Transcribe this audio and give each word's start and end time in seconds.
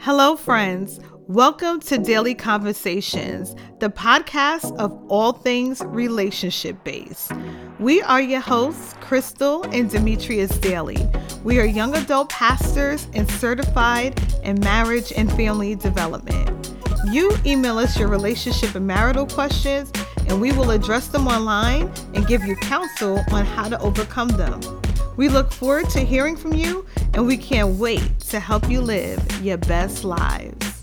Hello, 0.00 0.36
friends. 0.36 1.00
Welcome 1.26 1.80
to 1.80 1.98
Daily 1.98 2.32
Conversations, 2.32 3.56
the 3.80 3.90
podcast 3.90 4.76
of 4.76 4.96
all 5.08 5.32
things 5.32 5.82
relationship 5.86 6.84
based. 6.84 7.32
We 7.80 8.00
are 8.02 8.20
your 8.20 8.38
hosts, 8.40 8.94
Crystal 9.00 9.64
and 9.64 9.90
Demetrius 9.90 10.52
Dailey. 10.58 11.02
We 11.42 11.58
are 11.58 11.64
young 11.64 11.96
adult 11.96 12.28
pastors 12.28 13.08
and 13.12 13.28
certified 13.32 14.22
in 14.44 14.60
marriage 14.60 15.12
and 15.16 15.30
family 15.32 15.74
development. 15.74 16.72
You 17.10 17.36
email 17.44 17.78
us 17.78 17.98
your 17.98 18.08
relationship 18.08 18.76
and 18.76 18.86
marital 18.86 19.26
questions, 19.26 19.90
and 20.28 20.40
we 20.40 20.52
will 20.52 20.70
address 20.70 21.08
them 21.08 21.26
online 21.26 21.92
and 22.14 22.24
give 22.28 22.44
you 22.44 22.54
counsel 22.54 23.20
on 23.32 23.44
how 23.44 23.68
to 23.68 23.78
overcome 23.80 24.28
them. 24.28 24.60
We 25.18 25.28
look 25.28 25.50
forward 25.50 25.90
to 25.90 25.98
hearing 25.98 26.36
from 26.36 26.54
you, 26.54 26.86
and 27.12 27.26
we 27.26 27.36
can't 27.36 27.70
wait 27.70 28.20
to 28.30 28.38
help 28.38 28.70
you 28.70 28.80
live 28.80 29.18
your 29.42 29.56
best 29.56 30.04
lives. 30.04 30.80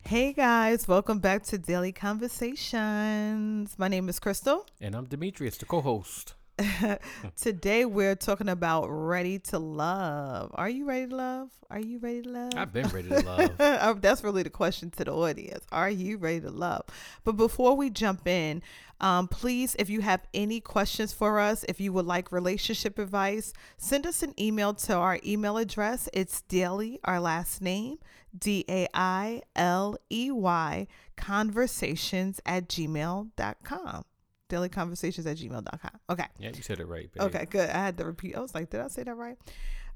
Hey 0.00 0.32
guys, 0.32 0.88
welcome 0.88 1.18
back 1.18 1.42
to 1.42 1.58
Daily 1.58 1.92
Conversations. 1.92 3.78
My 3.78 3.88
name 3.88 4.08
is 4.08 4.18
Crystal. 4.18 4.64
And 4.80 4.94
I'm 4.94 5.04
Demetrius, 5.04 5.58
the 5.58 5.66
co 5.66 5.82
host. 5.82 6.32
Today 7.36 7.84
we're 7.84 8.16
talking 8.16 8.48
about 8.48 8.86
ready 8.88 9.38
to 9.38 9.58
love. 9.58 10.50
Are 10.54 10.68
you 10.68 10.84
ready 10.84 11.06
to 11.08 11.14
love? 11.14 11.50
Are 11.70 11.78
you 11.78 11.98
ready 11.98 12.22
to 12.22 12.28
love? 12.28 12.52
I've 12.56 12.72
been 12.72 12.88
ready 12.88 13.08
to 13.08 13.20
love. 13.20 13.60
Uh, 13.60 13.92
That's 14.00 14.24
really 14.24 14.42
the 14.42 14.50
question 14.50 14.90
to 14.92 15.04
the 15.04 15.12
audience. 15.12 15.64
Are 15.70 15.90
you 15.90 16.16
ready 16.16 16.40
to 16.40 16.50
love? 16.50 16.82
But 17.24 17.36
before 17.36 17.76
we 17.76 17.90
jump 17.90 18.26
in, 18.26 18.62
um, 19.00 19.28
please, 19.28 19.76
if 19.78 19.88
you 19.88 20.00
have 20.00 20.22
any 20.34 20.60
questions 20.60 21.12
for 21.12 21.38
us, 21.38 21.64
if 21.68 21.80
you 21.80 21.92
would 21.92 22.06
like 22.06 22.32
relationship 22.32 22.98
advice, 22.98 23.52
send 23.76 24.06
us 24.06 24.22
an 24.22 24.34
email 24.40 24.74
to 24.74 24.94
our 24.94 25.20
email 25.24 25.58
address. 25.58 26.08
It's 26.12 26.40
daily, 26.42 26.98
our 27.04 27.20
last 27.20 27.62
name, 27.62 27.98
D 28.36 28.64
A 28.68 28.88
I 28.94 29.42
L 29.54 29.96
E 30.10 30.30
Y, 30.32 30.86
conversations 31.16 32.40
at 32.44 32.68
gmail.com. 32.68 34.04
Daily 34.48 34.68
conversations 34.68 35.26
at 35.26 35.36
gmail.com. 35.36 35.90
Okay. 36.10 36.24
yeah, 36.38 36.50
you 36.54 36.62
said 36.62 36.80
it 36.80 36.86
right, 36.86 37.12
babe. 37.12 37.22
Okay, 37.24 37.46
good. 37.50 37.68
I 37.70 37.74
had 37.84 37.98
to 37.98 38.04
repeat. 38.04 38.34
I 38.36 38.40
was 38.40 38.54
like, 38.54 38.70
did 38.70 38.80
I 38.80 38.88
say 38.88 39.02
that 39.02 39.14
right? 39.14 39.36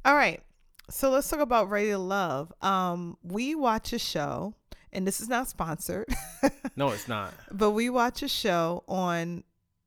All 0.04 0.14
right. 0.14 0.42
So 0.90 1.10
let's 1.10 1.28
talk 1.28 1.40
about 1.40 1.70
Ready 1.70 1.88
to 1.90 1.98
Love. 1.98 2.52
Um, 2.60 3.16
we 3.22 3.54
watch 3.54 3.92
a 3.92 3.98
show, 3.98 4.54
and 4.92 5.06
this 5.06 5.20
is 5.20 5.28
not 5.28 5.48
sponsored, 5.48 6.06
No, 6.76 6.88
it's 6.90 7.08
not. 7.08 7.32
but 7.50 7.70
we 7.70 7.88
watch 7.88 8.22
a 8.22 8.28
show 8.28 8.84
on 8.88 9.44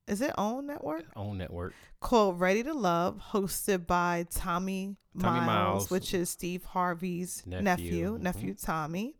is 0.07 0.21
it 0.21 0.31
OWN 0.37 0.67
network 0.67 1.03
Own 1.15 1.37
network. 1.39 1.73
called 1.99 2.39
Ready 2.39 2.63
to 2.63 2.73
Love, 2.73 3.19
hosted 3.31 3.85
by 3.87 4.25
Tommy, 4.31 4.95
Tommy 5.19 5.39
Miles, 5.39 5.47
Miles. 5.47 5.89
which 5.89 6.13
is 6.13 6.29
Steve 6.29 6.63
Harvey's 6.63 7.43
nephew, 7.45 7.63
Nephew. 7.63 8.17
nephew, 8.21 8.53
Mhm. 8.53 8.63
Tommy. 8.65 9.15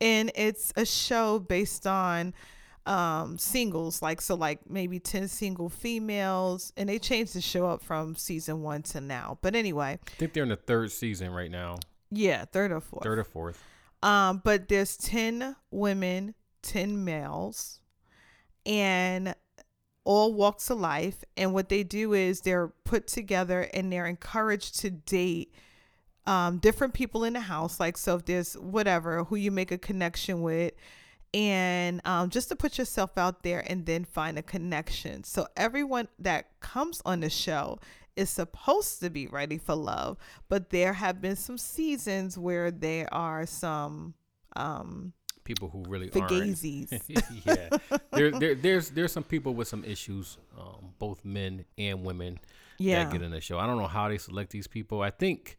And 0.00 0.30
it's 0.34 0.72
a 0.76 0.84
show 0.86 1.38
based 1.38 1.86
on 1.86 2.34
um 2.86 3.36
singles 3.36 4.00
like 4.00 4.22
so 4.22 4.34
like 4.34 4.68
maybe 4.68 4.98
10 4.98 5.28
single 5.28 5.68
females 5.68 6.72
and 6.76 6.88
they 6.88 6.98
changed 6.98 7.34
the 7.34 7.40
show 7.40 7.66
up 7.66 7.82
from 7.82 8.16
season 8.16 8.62
1 8.62 8.82
to 8.82 9.00
now. 9.00 9.38
But 9.42 9.54
anyway, 9.54 9.98
I 10.06 10.10
think 10.18 10.32
they're 10.32 10.42
in 10.42 10.48
the 10.48 10.56
third 10.56 10.90
season 10.90 11.30
right 11.32 11.50
now. 11.50 11.78
yeah, 12.10 12.44
third 12.46 12.72
or 12.72 12.80
fourth. 12.80 13.04
Third 13.04 13.18
or 13.18 13.24
fourth. 13.24 13.62
Um, 14.02 14.40
but 14.42 14.68
there's 14.68 14.96
10 14.96 15.56
women, 15.70 16.34
10 16.62 17.04
males, 17.04 17.80
and 18.64 19.34
all 20.04 20.32
walks 20.32 20.70
of 20.70 20.80
life. 20.80 21.22
And 21.36 21.52
what 21.52 21.68
they 21.68 21.82
do 21.82 22.14
is 22.14 22.40
they're 22.40 22.68
put 22.84 23.06
together 23.06 23.68
and 23.74 23.92
they're 23.92 24.06
encouraged 24.06 24.80
to 24.80 24.90
date 24.90 25.54
um, 26.26 26.58
different 26.58 26.94
people 26.94 27.24
in 27.24 27.34
the 27.34 27.40
house. 27.40 27.78
Like, 27.78 27.96
so 27.96 28.16
if 28.16 28.24
there's 28.24 28.54
whatever, 28.54 29.24
who 29.24 29.36
you 29.36 29.50
make 29.50 29.70
a 29.70 29.78
connection 29.78 30.42
with, 30.42 30.72
and 31.32 32.00
um, 32.04 32.30
just 32.30 32.48
to 32.48 32.56
put 32.56 32.78
yourself 32.78 33.16
out 33.16 33.42
there 33.42 33.64
and 33.66 33.86
then 33.86 34.04
find 34.04 34.38
a 34.38 34.42
connection. 34.42 35.24
So 35.24 35.46
everyone 35.56 36.08
that 36.18 36.60
comes 36.60 37.00
on 37.04 37.20
the 37.20 37.30
show 37.30 37.78
is 38.16 38.30
supposed 38.30 39.00
to 39.00 39.10
be 39.10 39.26
ready 39.26 39.58
for 39.58 39.74
love, 39.74 40.18
but 40.48 40.70
there 40.70 40.94
have 40.94 41.20
been 41.20 41.36
some 41.36 41.58
seasons 41.58 42.36
where 42.36 42.70
there 42.70 43.12
are 43.12 43.46
some 43.46 44.14
um 44.56 45.12
People 45.44 45.68
who 45.68 45.82
really 45.88 46.08
aren't. 46.20 46.30
yeah. 47.44 47.68
There, 48.12 48.30
there, 48.30 48.54
there's 48.54 48.90
there's 48.90 49.10
some 49.10 49.24
people 49.24 49.54
with 49.54 49.66
some 49.66 49.84
issues, 49.84 50.38
um, 50.56 50.92
both 50.98 51.24
men 51.24 51.64
and 51.76 52.04
women 52.04 52.38
yeah. 52.78 53.04
that 53.04 53.12
get 53.12 53.22
in 53.22 53.30
the 53.30 53.40
show. 53.40 53.58
I 53.58 53.66
don't 53.66 53.78
know 53.78 53.86
how 53.86 54.08
they 54.08 54.18
select 54.18 54.50
these 54.50 54.66
people. 54.66 55.02
I 55.02 55.10
think 55.10 55.58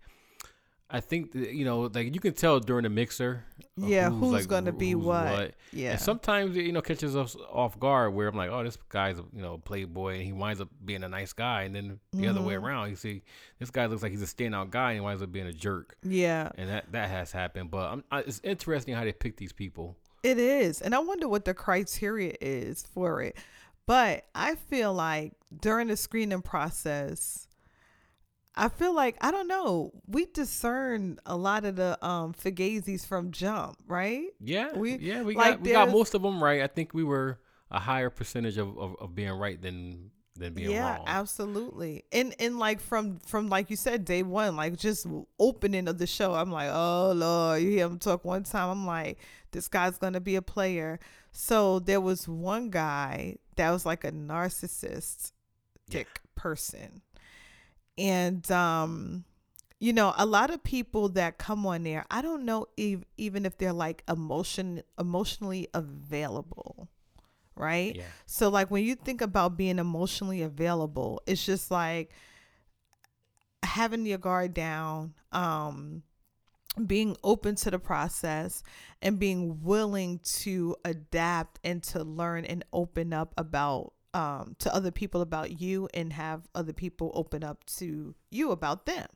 I 0.94 1.00
think 1.00 1.34
you 1.34 1.64
know, 1.64 1.90
like 1.94 2.14
you 2.14 2.20
can 2.20 2.34
tell 2.34 2.60
during 2.60 2.84
the 2.84 2.90
mixer. 2.90 3.46
Yeah, 3.78 4.10
who's 4.10 4.32
like, 4.34 4.48
gonna 4.48 4.74
be 4.74 4.92
who's 4.92 5.06
what. 5.06 5.54
Yeah. 5.72 5.92
And 5.92 6.00
sometimes 6.02 6.58
it, 6.58 6.66
you 6.66 6.74
know 6.74 6.82
catches 6.82 7.16
us 7.16 7.38
off 7.50 7.80
guard 7.80 8.14
where 8.14 8.28
I'm 8.28 8.36
like, 8.36 8.50
oh, 8.52 8.64
this 8.64 8.78
guy's 8.90 9.18
a 9.18 9.24
you 9.34 9.42
know 9.42 9.58
playboy 9.60 10.16
and 10.16 10.24
he 10.24 10.34
winds 10.34 10.60
up 10.60 10.68
being 10.84 11.04
a 11.04 11.10
nice 11.10 11.32
guy, 11.34 11.64
and 11.64 11.74
then 11.76 12.00
the 12.12 12.28
other 12.28 12.42
way 12.42 12.56
Mhm. 12.56 12.64
around, 12.64 12.90
you 12.90 12.96
see 12.98 13.24
this 13.60 13.70
guy 13.72 13.86
looks 13.86 14.04
like 14.04 14.12
he's 14.12 14.22
a 14.22 14.26
standout 14.26 14.70
guy 14.70 14.92
and 14.92 14.96
he 14.98 15.02
winds 15.02 15.24
up 15.24 15.32
being 15.32 15.48
a 15.48 15.54
jerk, 15.54 15.96
yeah. 16.04 16.50
and 16.58 16.70
that 16.70 16.92
that 16.92 17.10
has 17.10 17.32
happened. 17.32 17.72
But 17.72 17.92
I'm, 17.92 18.04
I, 18.12 18.20
it's 18.20 18.42
interesting 18.44 18.94
how 18.94 19.04
they 19.06 19.14
pick 19.14 19.38
these 19.38 19.54
people. 19.54 19.96
It 20.24 20.38
is. 20.38 20.82
And 20.82 20.94
I 20.94 21.00
wonder 21.00 21.28
what 21.28 21.46
the 21.46 21.54
criteria 21.54 22.36
is 22.42 22.84
for 22.84 23.22
it. 23.24 23.38
But 23.88 24.26
I 24.36 24.54
feel 24.56 24.94
like 24.94 25.34
during 25.62 25.88
the 25.88 25.98
screening 25.98 26.44
process, 26.44 27.48
I 28.56 28.68
feel 28.70 28.94
like 28.94 29.18
I 29.22 29.32
don't 29.32 29.48
know. 29.48 29.92
We 30.08 30.26
discern 30.26 31.20
a 31.26 31.38
lot 31.38 31.66
of 31.66 31.76
the 31.78 31.98
um 32.06 32.34
fugazis 32.34 33.06
from 33.06 33.32
jump, 33.32 33.78
right? 33.88 34.28
Yeah, 34.40 34.74
We- 34.74 34.98
yeah, 34.98 35.22
we 35.24 35.36
like 35.36 35.58
got 35.58 35.62
we 35.62 35.72
got 35.72 35.90
most 35.90 36.14
of 36.14 36.22
them 36.22 36.44
right. 36.44 36.62
I 36.62 36.68
think 36.68 36.94
we 36.94 37.04
were 37.04 37.40
a 37.70 37.80
higher 37.80 38.10
percentage 38.10 38.58
of, 38.58 38.78
of, 38.78 38.96
of 39.00 39.16
being 39.16 39.32
right 39.32 39.62
than 39.62 40.12
than 40.36 40.54
being 40.54 40.72
yeah, 40.72 40.98
wrong. 40.98 41.04
absolutely. 41.08 42.04
And 42.12 42.36
and 42.40 42.60
like 42.60 42.80
from 42.82 43.20
from 43.20 43.48
like 43.50 43.70
you 43.70 43.76
said, 43.78 44.04
day 44.06 44.24
one, 44.24 44.56
like 44.58 44.76
just 44.78 45.06
opening 45.40 45.88
of 45.88 45.98
the 45.98 46.08
show, 46.08 46.34
I'm 46.34 46.52
like, 46.52 46.70
oh 46.72 47.14
lord, 47.16 47.62
you 47.62 47.70
hear 47.70 47.86
him 47.86 48.00
talk 48.00 48.26
one 48.26 48.44
time, 48.44 48.70
I'm 48.70 48.86
like, 48.86 49.20
this 49.52 49.68
guy's 49.70 49.98
gonna 49.98 50.20
be 50.22 50.36
a 50.36 50.42
player. 50.42 51.00
So 51.32 51.80
there 51.80 52.02
was 52.02 52.28
one 52.28 52.70
guy 52.70 53.38
that 53.56 53.72
was 53.72 53.86
like 53.86 54.04
a 54.04 54.12
narcissistic 54.12 55.32
Yeah. 55.90 56.04
person, 56.36 57.02
and 58.02 58.50
um. 58.52 59.26
You 59.84 59.94
know, 59.94 60.14
a 60.16 60.28
lot 60.28 60.52
of 60.52 60.62
people 60.62 61.10
that 61.18 61.40
come 61.40 61.66
on 61.66 61.82
there, 61.82 62.06
I 62.12 62.22
don't 62.22 62.46
know 62.46 62.68
if, 62.78 63.00
even 63.18 63.48
if 63.48 63.58
they're 63.58 63.74
like 63.74 64.04
emotion 64.08 64.84
emotionally 65.00 65.70
available, 65.74 66.88
right? 67.56 67.96
Yeah, 67.96 68.04
So 68.28 68.50
like 68.50 68.70
when 68.70 68.84
you 68.84 68.94
think 68.94 69.22
about 69.22 69.58
being 69.58 69.80
emotionally 69.80 70.44
available, 70.44 71.24
it's 71.26 71.44
just 71.44 71.72
like 71.72 72.12
having 73.64 74.06
your 74.06 74.18
guard 74.18 74.54
down, 74.54 75.14
um 75.32 76.04
being 76.88 77.18
open 77.24 77.56
to 77.56 77.72
the 77.72 77.80
process 77.80 78.64
and 79.02 79.20
being 79.20 79.62
willing 79.62 80.20
to 80.24 80.76
adapt 80.86 81.60
and 81.66 81.84
to 81.84 82.04
learn 82.04 82.46
and 82.46 82.64
open 82.72 83.14
up 83.14 83.34
about 83.38 83.94
um 84.14 84.56
to 84.60 84.74
other 84.74 84.92
people 84.92 85.22
about 85.22 85.62
you 85.62 85.88
and 85.94 86.14
have 86.14 86.48
other 86.54 86.74
people 86.74 87.12
open 87.14 87.44
up 87.44 87.64
to 87.66 88.14
you 88.30 88.52
about 88.52 88.86
them. 88.86 89.08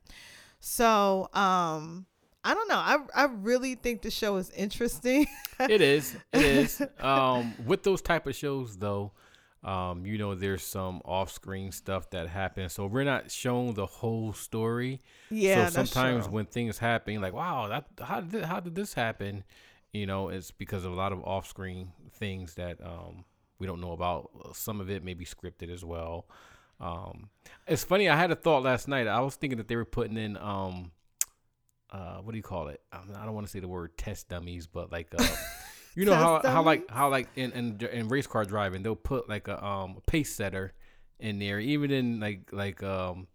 So, 0.59 1.29
um 1.33 2.05
I 2.43 2.53
don't 2.53 2.67
know. 2.69 2.75
I 2.75 2.97
I 3.15 3.23
really 3.25 3.73
think 3.73 4.03
the 4.03 4.11
show 4.11 4.37
is 4.37 4.51
interesting. 4.51 5.25
it 5.59 5.81
is. 5.81 6.15
It 6.31 6.45
is. 6.45 6.81
Um, 6.99 7.55
with 7.65 7.81
those 7.81 8.03
type 8.03 8.27
of 8.27 8.35
shows, 8.35 8.77
though, 8.77 9.13
um, 9.63 10.05
you 10.05 10.19
know, 10.19 10.35
there's 10.35 10.61
some 10.61 11.01
off-screen 11.05 11.71
stuff 11.71 12.11
that 12.11 12.27
happens, 12.29 12.73
so 12.73 12.85
we're 12.85 13.03
not 13.03 13.31
shown 13.31 13.73
the 13.73 13.87
whole 13.87 14.31
story. 14.31 15.01
yeah, 15.31 15.69
so 15.69 15.83
sometimes 15.83 16.29
when 16.29 16.45
things 16.45 16.77
happen, 16.77 17.19
like, 17.19 17.33
wow, 17.33 17.67
that 17.67 17.85
how 18.05 18.21
did 18.21 18.45
how 18.45 18.59
did 18.59 18.75
this 18.75 18.93
happen? 18.93 19.43
You 19.91 20.05
know, 20.05 20.29
it's 20.29 20.51
because 20.51 20.85
of 20.85 20.91
a 20.91 20.95
lot 20.95 21.13
of 21.13 21.23
off-screen 21.23 21.93
things 22.11 22.53
that 22.55 22.79
um, 22.85 23.25
we 23.59 23.67
don't 23.67 23.81
know 23.81 23.91
about. 23.91 24.29
Some 24.53 24.81
of 24.81 24.89
it 24.89 25.03
may 25.03 25.13
be 25.13 25.25
scripted 25.25 25.71
as 25.71 25.83
well. 25.83 26.27
Um, 26.79 27.29
it's 27.67 27.83
funny. 27.83 28.09
I 28.09 28.15
had 28.15 28.31
a 28.31 28.35
thought 28.35 28.63
last 28.63 28.87
night. 28.87 29.07
I 29.07 29.21
was 29.21 29.35
thinking 29.35 29.57
that 29.57 29.67
they 29.67 29.75
were 29.75 29.85
putting 29.85 30.17
in 30.17 30.37
um, 30.37 30.91
uh, 31.91 32.17
what 32.17 32.31
do 32.31 32.37
you 32.37 32.43
call 32.43 32.67
it? 32.67 32.81
I 32.91 33.25
don't 33.25 33.33
want 33.33 33.47
to 33.47 33.51
say 33.51 33.59
the 33.59 33.67
word 33.67 33.97
test 33.97 34.29
dummies, 34.29 34.67
but 34.67 34.91
like, 34.91 35.13
uh, 35.17 35.25
you 35.95 36.05
know 36.05 36.15
how, 36.15 36.41
how 36.43 36.61
like 36.63 36.89
how 36.89 37.09
like 37.09 37.29
in, 37.35 37.51
in 37.53 37.79
in 37.91 38.07
race 38.09 38.27
car 38.27 38.43
driving, 38.43 38.83
they'll 38.83 38.95
put 38.95 39.29
like 39.29 39.47
a 39.47 39.63
um 39.63 40.01
pace 40.05 40.33
setter 40.35 40.73
in 41.19 41.39
there, 41.39 41.59
even 41.59 41.91
in 41.91 42.19
like 42.19 42.49
like 42.51 42.83
um 42.83 43.27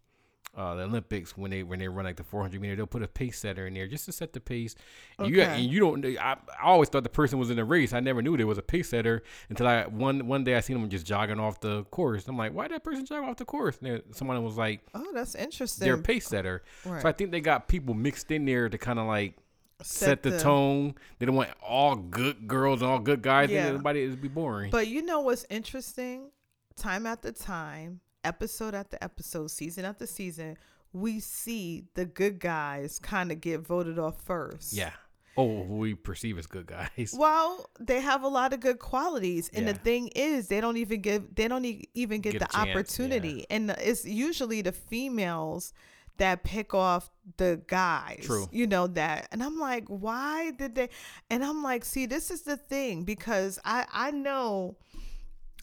uh, 0.56 0.75
the 0.75 0.82
Olympics 0.82 1.37
when 1.37 1.50
they 1.50 1.62
when 1.62 1.79
they 1.79 1.87
run 1.88 2.05
like 2.05 2.17
the 2.17 2.25
400 2.25 2.61
meter, 2.61 2.75
they'll 2.76 2.87
put 2.87 3.02
a 3.02 3.08
pace 3.08 3.38
setter 3.38 3.67
in 3.69 3.75
there 3.75 3.87
just 3.87 4.05
to 4.06 4.12
set 4.12 4.32
the 4.32 4.41
pace. 4.41 4.75
And 5.19 5.29
you 5.35 5.41
Okay. 5.43 5.55
and 5.55 5.64
you 5.64 5.79
don't. 5.81 6.05
I, 6.19 6.32
I 6.61 6.64
always 6.64 6.88
thought 6.88 7.05
the 7.05 7.08
person 7.08 7.38
was 7.38 7.50
in 7.50 7.56
the 7.56 7.64
race. 7.64 7.93
I 7.93 8.00
never 8.00 8.20
knew 8.20 8.37
there 8.37 8.47
was 8.49 8.58
a 8.58 8.62
pace 8.62 8.88
setter 8.88 9.23
until 9.49 9.67
I 9.69 9.85
one 9.87 10.26
one 10.26 10.43
day 10.44 10.56
I 10.56 10.61
seen 10.61 10.81
them 10.81 10.88
just 10.91 11.06
jogging 11.06 11.38
off 11.38 11.61
the 11.61 11.85
course. 11.85 12.26
I'm 12.26 12.37
like, 12.37 12.52
why 12.52 12.64
did 12.69 12.75
that 12.75 12.85
person 12.85 13.06
jog 13.06 13.25
off 13.25 13.37
the 13.37 13.44
course? 13.44 13.79
And 13.79 13.87
there- 13.91 14.00
someone 14.12 14.43
was 14.43 14.56
like, 14.56 14.81
Oh, 14.94 15.06
that's 15.14 15.35
interesting. 15.37 15.85
they're 15.85 15.94
a 15.94 16.02
pace 16.02 16.26
setter. 16.26 16.62
Right. 16.85 17.00
So 17.02 17.08
I 17.08 17.12
think 17.12 17.31
they 17.31 17.41
got 17.41 17.69
people 17.69 17.94
mixed 17.94 18.31
in 18.32 18.44
there 18.44 18.69
to 18.69 18.76
kind 18.76 18.99
of 18.99 19.06
like 19.06 19.37
set, 19.82 20.23
the, 20.23 20.38
tone. 20.38 20.94
They 21.19 21.26
don't 21.26 21.37
want 21.37 21.50
all 21.67 21.94
good 21.97 22.47
girls 22.49 22.82
and 22.82 22.91
all 22.91 22.99
good 22.99 23.23
guys. 23.23 23.50
Yeah. 23.50 23.67
Everybody 23.67 24.00
is 24.02 24.17
be 24.17 24.29
boring. 24.29 24.70
But 24.70 24.88
you 24.88 25.02
know 25.02 25.20
what's 25.20 25.47
interesting? 25.49 26.31
Time 26.76 27.06
after 27.06 27.31
time, 27.32 28.00
episode 28.25 28.75
after 28.75 28.99
episode, 29.01 29.51
season 29.51 29.85
after 29.85 30.07
season, 30.07 30.57
we 30.93 31.21
see 31.21 31.85
the 31.95 32.05
good 32.05 32.39
guys 32.41 32.99
kind 32.99 33.31
of 33.33 33.41
get 33.41 33.61
voted 33.61 33.99
off 33.99 34.21
first. 34.23 34.73
yeah. 34.73 34.93
Oh, 35.37 35.63
we 35.63 35.95
perceive 35.95 36.39
as 36.39 36.47
good 36.47 36.67
guys. 36.67 37.15
Well, 37.17 37.71
they 37.79 38.01
have 38.01 38.25
a 38.25 38.29
lot 38.29 38.53
of 38.53 38.59
good 38.61 38.81
qualities, 38.81 39.49
and 39.55 39.67
the 39.69 39.75
thing 39.75 40.09
is, 40.17 40.49
they 40.49 40.61
don't 40.61 40.77
even 40.77 41.01
give 41.01 41.35
they 41.35 41.47
don't 41.49 41.65
e- 41.65 41.89
even 41.95 42.21
get, 42.21 42.33
Get 42.33 42.41
the 42.41 42.47
chance, 42.47 42.67
yeah. 42.67 42.73
opportunity, 42.73 43.47
and 43.49 43.71
it's 43.79 44.05
usually 44.05 44.61
the 44.61 44.73
females 44.73 45.73
that 46.19 46.43
pick 46.43 46.75
off 46.75 47.09
the 47.39 47.63
guys. 47.69 48.25
True. 48.27 48.49
You 48.51 48.67
know 48.67 48.89
that, 48.89 49.29
and 49.31 49.41
I'm 49.43 49.59
like, 49.59 49.87
why 49.87 50.51
did 50.51 50.75
they? 50.75 50.89
And 51.31 51.45
I'm 51.45 51.63
like, 51.63 51.85
see, 51.85 52.07
this 52.07 52.31
is 52.33 52.43
the 52.43 52.57
thing 52.57 53.05
because 53.05 53.59
I 53.65 53.87
I 53.93 54.11
know. 54.11 54.77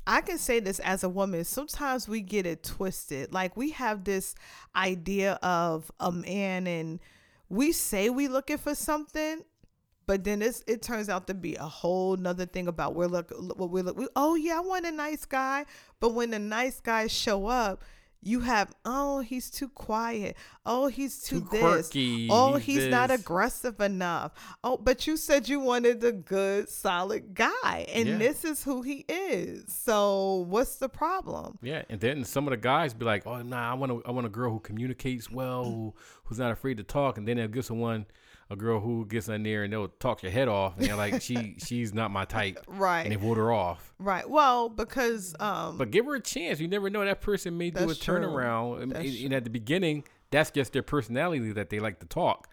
I 0.08 0.22
can 0.22 0.38
say 0.38 0.62
this 0.62 0.80
as 0.80 1.04
a 1.04 1.10
woman. 1.10 1.44
Sometimes 1.44 2.08
we 2.08 2.22
get 2.22 2.46
it 2.46 2.64
twisted. 2.64 3.34
Like 3.34 3.58
we 3.58 3.72
have 3.72 4.06
this 4.06 4.36
idea 4.74 5.34
of 5.44 5.92
a 6.00 6.12
man, 6.12 6.66
and 6.66 7.00
we 7.50 7.74
say 7.74 8.10
we 8.10 8.30
looking 8.30 8.58
for 8.58 8.74
something, 8.74 9.44
but 10.06 10.24
then 10.24 10.42
it's, 10.42 10.64
it 10.66 10.82
turns 10.82 11.10
out 11.10 11.28
to 11.28 11.34
be 11.34 11.56
a 11.56 11.64
whole 11.64 12.16
nother 12.16 12.46
thing 12.46 12.70
about 12.70 12.96
we're 12.96 13.08
look 13.08 13.32
what 13.36 13.70
we're 13.70 13.84
look. 13.84 13.98
We, 13.98 14.08
oh 14.16 14.36
yeah, 14.36 14.58
I 14.58 14.62
want 14.62 14.86
a 14.86 14.92
nice 14.92 15.26
guy, 15.26 15.66
but 16.00 16.14
when 16.14 16.32
the 16.32 16.40
nice 16.40 16.80
guys 16.80 17.12
show 17.12 17.48
up, 17.48 17.84
you 18.22 18.42
have 18.42 18.74
oh 18.84 19.20
he's 19.20 19.50
too 19.50 19.70
quiet. 19.70 20.36
Oh 20.66 20.88
he's 20.88 21.24
too, 21.24 21.40
Too 21.40 21.48
this. 21.52 21.62
quirky, 21.62 22.28
Oh 22.32 22.56
he's 22.58 22.84
he's 22.84 22.88
not 22.92 23.12
aggressive 23.12 23.80
enough. 23.80 24.32
Oh, 24.64 24.78
but 24.78 25.08
you 25.08 25.18
said 25.18 25.48
you 25.48 25.60
wanted 25.60 26.04
a 26.04 26.12
good 26.12 26.68
solid 26.70 27.34
guy, 27.34 27.86
and 27.94 28.08
Yeah. 28.08 28.18
this 28.18 28.44
is 28.44 28.64
who 28.64 28.82
he 28.82 29.06
is. 29.08 29.66
So 29.72 30.46
what's 30.50 30.76
the 30.78 30.90
problem? 30.90 31.58
Yeah, 31.62 31.84
and 31.90 32.00
then 32.02 32.24
some 32.26 32.48
of 32.48 32.52
the 32.52 32.58
guys 32.58 32.94
be 32.94 33.06
like, 33.06 33.26
"Oh, 33.26 33.42
nah, 33.42 33.72
I 33.72 33.74
want 33.76 33.92
a, 33.92 34.02
I 34.06 34.12
want 34.12 34.26
a 34.26 34.30
girl 34.30 34.52
who 34.52 34.60
communicates 34.60 35.30
well, 35.32 35.64
who, 35.66 35.94
who's 36.26 36.40
not 36.40 36.52
afraid 36.52 36.78
to 36.78 36.84
talk." 36.84 37.18
And 37.18 37.28
then 37.28 37.38
they'll 37.38 37.48
give 37.48 37.66
someone 37.66 38.06
a 38.50 38.56
girl 38.56 38.80
who 38.80 39.06
gets 39.06 39.28
in 39.28 39.44
there 39.44 39.64
and 39.64 39.74
they'll 39.74 39.88
talk 39.88 40.24
your 40.24 40.32
head 40.32 40.48
off, 40.48 40.78
and 40.78 40.86
they're 40.88 40.96
like, 40.96 41.22
"She, 41.22 41.56
she's 41.66 41.94
not 41.94 42.12
my 42.12 42.26
type," 42.26 42.60
Right. 42.68 43.02
and 43.02 43.12
they 43.12 43.16
vote 43.18 43.38
her 43.38 43.52
off. 43.52 43.94
Right. 44.00 44.30
Well, 44.30 44.70
because 44.70 45.36
um 45.40 45.78
But 45.78 45.92
give 45.92 46.06
her 46.06 46.16
a 46.16 46.22
chance. 46.22 46.60
You 46.60 46.68
never 46.68 46.90
know 46.90 47.04
that 47.04 47.22
person 47.22 47.58
may 47.58 47.70
do 47.72 47.90
a 47.90 47.96
true. 47.96 48.16
turnaround. 48.20 48.84
And, 48.84 48.94
and 48.96 49.34
at 49.34 49.44
the 49.44 49.50
beginning, 49.50 50.04
that's 50.32 50.52
just 50.52 50.74
their 50.74 50.84
personality 50.84 51.52
that 51.54 51.70
they 51.70 51.80
like 51.80 52.00
to 52.00 52.06
talk. 52.06 52.50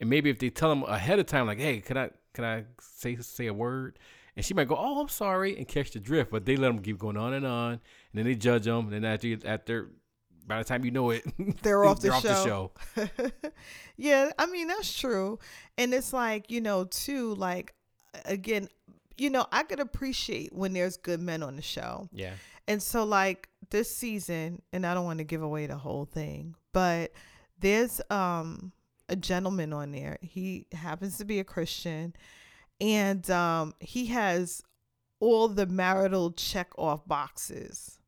And 0.00 0.10
maybe 0.10 0.30
if 0.30 0.38
they 0.38 0.50
tell 0.50 0.68
them 0.70 0.82
ahead 0.84 1.18
of 1.18 1.26
time, 1.26 1.46
like, 1.46 1.58
"Hey, 1.58 1.80
can 1.80 1.96
I 1.96 2.10
can 2.32 2.44
I 2.44 2.64
say 2.80 3.16
say 3.16 3.46
a 3.46 3.54
word?" 3.54 3.98
And 4.36 4.44
she 4.44 4.52
might 4.54 4.66
go, 4.68 4.76
"Oh, 4.76 5.00
I'm 5.00 5.08
sorry," 5.08 5.56
and 5.56 5.66
catch 5.68 5.92
the 5.92 6.00
drift. 6.00 6.30
But 6.32 6.44
they 6.44 6.56
let 6.56 6.68
them 6.68 6.80
keep 6.80 6.98
going 6.98 7.16
on 7.16 7.32
and 7.34 7.46
on, 7.46 7.72
and 7.72 7.80
then 8.14 8.24
they 8.24 8.34
judge 8.34 8.64
them. 8.64 8.92
And 8.92 9.04
then 9.04 9.04
after 9.04 9.36
after 9.46 9.90
by 10.46 10.58
the 10.58 10.64
time 10.64 10.84
you 10.84 10.90
know 10.90 11.10
it, 11.10 11.24
They're 11.62 11.84
off 11.84 12.00
the 12.00 12.10
they're 12.10 12.20
show. 12.20 12.72
yeah, 13.96 14.30
I 14.38 14.46
mean 14.46 14.68
that's 14.68 14.92
true. 14.92 15.38
And 15.78 15.94
it's 15.94 16.12
like, 16.12 16.50
you 16.50 16.60
know, 16.60 16.84
too, 16.84 17.34
like 17.34 17.74
again, 18.24 18.68
you 19.16 19.30
know, 19.30 19.46
I 19.52 19.62
could 19.62 19.80
appreciate 19.80 20.52
when 20.52 20.72
there's 20.72 20.96
good 20.96 21.20
men 21.20 21.42
on 21.42 21.56
the 21.56 21.62
show. 21.62 22.08
Yeah. 22.12 22.34
And 22.66 22.82
so 22.82 23.04
like 23.04 23.48
this 23.70 23.94
season, 23.94 24.62
and 24.72 24.86
I 24.86 24.94
don't 24.94 25.04
want 25.04 25.18
to 25.18 25.24
give 25.24 25.42
away 25.42 25.66
the 25.66 25.76
whole 25.76 26.04
thing, 26.04 26.54
but 26.72 27.12
there's 27.58 28.00
um 28.10 28.72
a 29.08 29.16
gentleman 29.16 29.72
on 29.72 29.92
there. 29.92 30.18
He 30.22 30.66
happens 30.72 31.18
to 31.18 31.24
be 31.24 31.38
a 31.38 31.44
Christian 31.44 32.14
and 32.80 33.28
um 33.30 33.74
he 33.80 34.06
has 34.06 34.62
all 35.20 35.48
the 35.48 35.66
marital 35.66 36.32
check 36.32 36.70
off 36.76 37.06
boxes. 37.06 37.98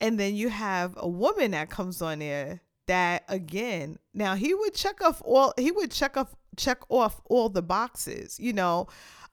And 0.00 0.20
then 0.20 0.34
you 0.34 0.48
have 0.48 0.94
a 0.96 1.08
woman 1.08 1.52
that 1.52 1.70
comes 1.70 2.02
on 2.02 2.18
there 2.18 2.60
that 2.86 3.24
again, 3.28 3.98
now 4.14 4.34
he 4.34 4.54
would 4.54 4.74
check 4.74 5.02
off 5.02 5.22
all 5.24 5.52
he 5.56 5.70
would 5.70 5.90
check 5.90 6.16
off 6.16 6.34
check 6.56 6.78
off 6.88 7.20
all 7.26 7.48
the 7.48 7.62
boxes, 7.62 8.38
you 8.38 8.52
know, 8.52 8.86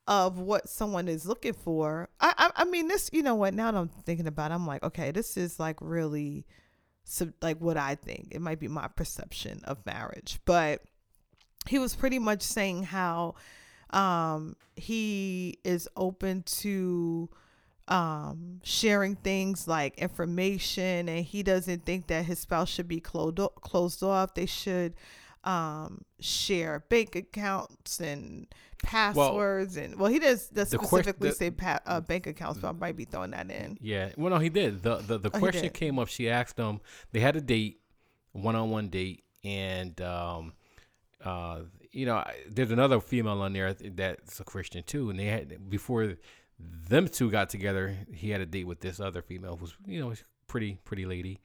of 0.07 0.39
what 0.39 0.68
someone 0.68 1.07
is 1.07 1.25
looking 1.25 1.54
for. 1.54 2.10
I 2.19 2.33
I, 2.38 2.51
I 2.62 2.65
mean 2.65 2.88
this, 2.88 3.10
you 3.13 3.24
know 3.24 3.36
what, 3.36 3.54
now 3.54 3.69
I'm 3.69 3.89
thinking 3.89 4.27
about 4.27 4.51
it, 4.51 4.56
I'm 4.56 4.68
like, 4.68 4.83
okay, 4.83 5.12
this 5.12 5.38
is 5.38 5.60
like 5.60 5.77
really 5.81 6.45
sub, 7.04 7.33
like 7.42 7.60
what 7.60 7.77
I 7.77 7.95
think. 7.95 8.30
It 8.31 8.42
might 8.42 8.60
be 8.60 8.68
my 8.68 8.88
perception 8.88 9.62
of 9.65 9.86
marriage, 9.86 10.39
but 10.45 10.81
he 11.68 11.80
was 11.80 11.95
pretty 11.95 12.19
much 12.19 12.42
saying 12.42 12.83
how 12.83 13.36
um 13.92 14.56
he 14.75 15.60
is 15.63 15.88
open 15.95 16.42
to 16.44 17.30
um 17.89 18.62
sharing 18.63 19.15
things 19.18 19.68
like 19.68 19.97
information 19.97 21.09
and 21.09 21.25
he 21.25 21.44
doesn't 21.44 21.85
think 21.85 22.07
that 22.07 22.24
his 22.25 22.39
spouse 22.39 22.69
should 22.69 22.88
be 22.88 23.00
closed 23.01 23.38
closed 23.62 24.01
off 24.01 24.33
they 24.35 24.45
should 24.45 24.94
um 25.44 26.01
share 26.21 26.85
bank 26.88 27.13
accounts 27.15 28.00
and 28.00 28.47
passwords 28.81 29.75
and 29.75 30.00
well 30.00 30.09
he 30.09 30.18
does, 30.19 30.47
does 30.47 30.69
specifically 30.69 31.30
the- 31.30 31.35
say 31.35 31.51
pa- 31.51 31.80
uh, 31.85 32.00
bank 32.00 32.25
accounts 32.27 32.57
but 32.59 32.69
i 32.69 32.71
might 32.71 32.95
be 32.95 33.03
throwing 33.06 33.31
that 33.31 33.50
in 33.51 33.77
Yeah. 33.81 34.12
Well, 34.18 34.29
no, 34.29 34.39
he 34.39 34.50
did. 34.50 34.81
The 34.83 34.97
the, 34.97 35.18
the 35.18 35.31
Oh, 35.33 35.39
question 35.39 35.69
came 35.69 36.00
up. 36.00 36.07
She 36.07 36.29
asked 36.29 36.57
him. 36.57 36.79
They 37.12 37.19
had 37.19 37.36
a 37.36 37.41
date, 37.41 37.81
one 38.31 38.56
on 38.56 38.69
one 38.69 38.88
date, 38.89 39.24
and 39.44 40.00
um, 40.01 40.53
uh, 41.24 41.62
you 41.91 42.06
know, 42.06 42.24
there's 42.50 42.71
another 42.71 43.00
female 43.01 43.41
on 43.41 43.53
there 43.53 43.74
that's 43.74 44.39
a 44.39 44.44
Christian 44.44 44.83
too, 44.83 45.09
and 45.09 45.19
they 45.19 45.25
had 45.25 45.69
before 45.69 46.15
them 46.59 47.07
two 47.07 47.31
got 47.31 47.50
together. 47.50 47.95
He 48.13 48.29
had 48.29 48.41
a 48.41 48.45
date 48.45 48.65
with 48.65 48.79
this 48.79 49.00
other 49.00 49.21
female 49.21 49.57
who's 49.57 49.75
you 49.85 50.00
know 50.00 50.13
pretty 50.47 50.79
pretty 50.85 51.05
lady, 51.05 51.41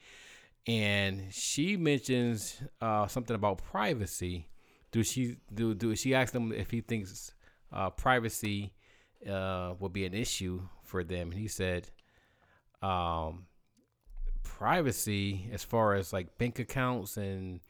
and 0.67 1.25
she 1.31 1.77
mentions 1.77 2.63
uh, 2.81 3.07
something 3.07 3.35
about 3.35 3.59
privacy. 3.59 4.49
Do 4.91 5.03
she 5.03 5.37
do 5.53 5.75
do 5.75 5.95
she 5.97 6.15
asked 6.15 6.35
him 6.35 6.53
if 6.53 6.71
he 6.71 6.81
thinks 6.81 7.33
uh, 7.73 7.91
privacy 7.91 8.73
uh, 9.29 9.75
will 9.79 9.89
be 9.91 10.05
an 10.07 10.15
issue 10.15 10.63
for 10.83 11.05
them? 11.05 11.31
And 11.31 11.41
he 11.41 11.49
said, 11.49 11.91
um, 12.83 13.47
privacy 14.43 15.49
as 15.53 15.63
far 15.63 15.95
as 15.95 16.13
like 16.13 16.39
bank 16.39 16.59
accounts 16.59 17.17
and 17.17 17.61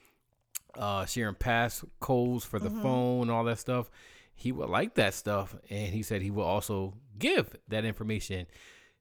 uh, 0.76 1.04
sharing 1.06 1.34
pass 1.34 1.84
codes 2.00 2.44
for 2.44 2.58
the 2.58 2.70
phone 2.70 3.22
and 3.22 3.30
all 3.30 3.44
that 3.44 3.58
stuff. 3.58 3.90
He 4.34 4.52
would 4.52 4.68
like 4.68 4.94
that 4.94 5.14
stuff, 5.14 5.56
and 5.68 5.92
he 5.92 6.02
said 6.02 6.22
he 6.22 6.30
would 6.30 6.44
also 6.44 6.94
give 7.18 7.54
that 7.68 7.84
information. 7.84 8.46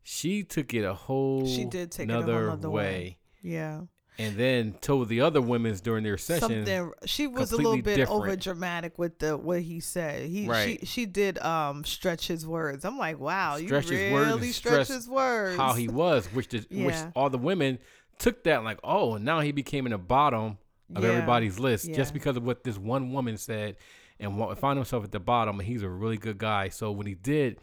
She 0.04 0.44
took 0.44 0.74
it 0.74 0.84
a 0.84 0.94
whole 0.94 1.46
She 1.46 1.66
did 1.66 1.92
take 1.92 2.10
it 2.10 2.12
a 2.14 2.20
another 2.20 2.70
way. 2.70 2.72
way. 2.72 3.18
yeah 3.42 3.82
and 4.20 4.36
then 4.36 4.74
told 4.82 5.10
the 5.10 5.22
other 5.22 5.40
women's 5.42 5.80
during 5.80 6.04
their 6.04 6.18
session 6.18 6.66
something 6.66 6.92
she 7.06 7.28
was 7.28 7.52
a 7.52 7.58
little 7.58 7.80
bit 7.84 8.10
over 8.10 8.36
dramatic 8.36 8.98
with 8.98 9.20
the 9.20 9.38
what 9.38 9.62
he 9.62 9.80
said 9.80 10.28
he 10.28 10.48
Right. 10.48 10.80
she, 10.80 10.86
she 10.88 11.06
did 11.06 11.38
um 11.38 11.84
stretch 11.84 12.28
his 12.28 12.48
words 12.48 12.84
i'm 12.84 12.98
like 12.98 13.20
wow 13.20 13.58
Stretch 13.58 13.92
you 13.92 13.98
his 13.98 14.12
really 14.12 14.52
stretch 14.54 14.88
his 14.88 15.08
words 15.08 15.58
how 15.58 15.74
he 15.76 15.88
was, 15.88 16.26
which 16.34 16.48
the, 16.48 16.66
which 16.72 16.96
all 17.16 17.30
the 17.30 17.38
women 17.38 17.78
took 18.18 18.44
that 18.46 18.64
like, 18.64 18.80
oh, 18.84 19.18
now 19.18 19.42
he 19.42 19.52
became 19.52 19.86
in 19.86 19.92
the 19.92 20.00
bottom 20.00 20.58
of 20.96 21.04
Yeah. 21.04 21.10
everybody's 21.12 21.60
list 21.60 21.86
Yeah. 21.86 21.96
just 21.98 22.12
because 22.14 22.38
of 22.38 22.44
what 22.44 22.64
this 22.64 22.76
one 22.80 23.14
woman 23.14 23.38
said, 23.38 23.78
and 24.20 24.36
found 24.58 24.80
himself 24.80 25.04
at 25.04 25.12
the 25.12 25.20
bottom. 25.20 25.60
And 25.60 25.68
he's 25.68 25.84
a 25.84 25.90
really 25.90 26.18
good 26.18 26.40
guy. 26.40 26.70
So 26.70 26.92
when 26.92 27.06
he 27.06 27.14
did 27.14 27.60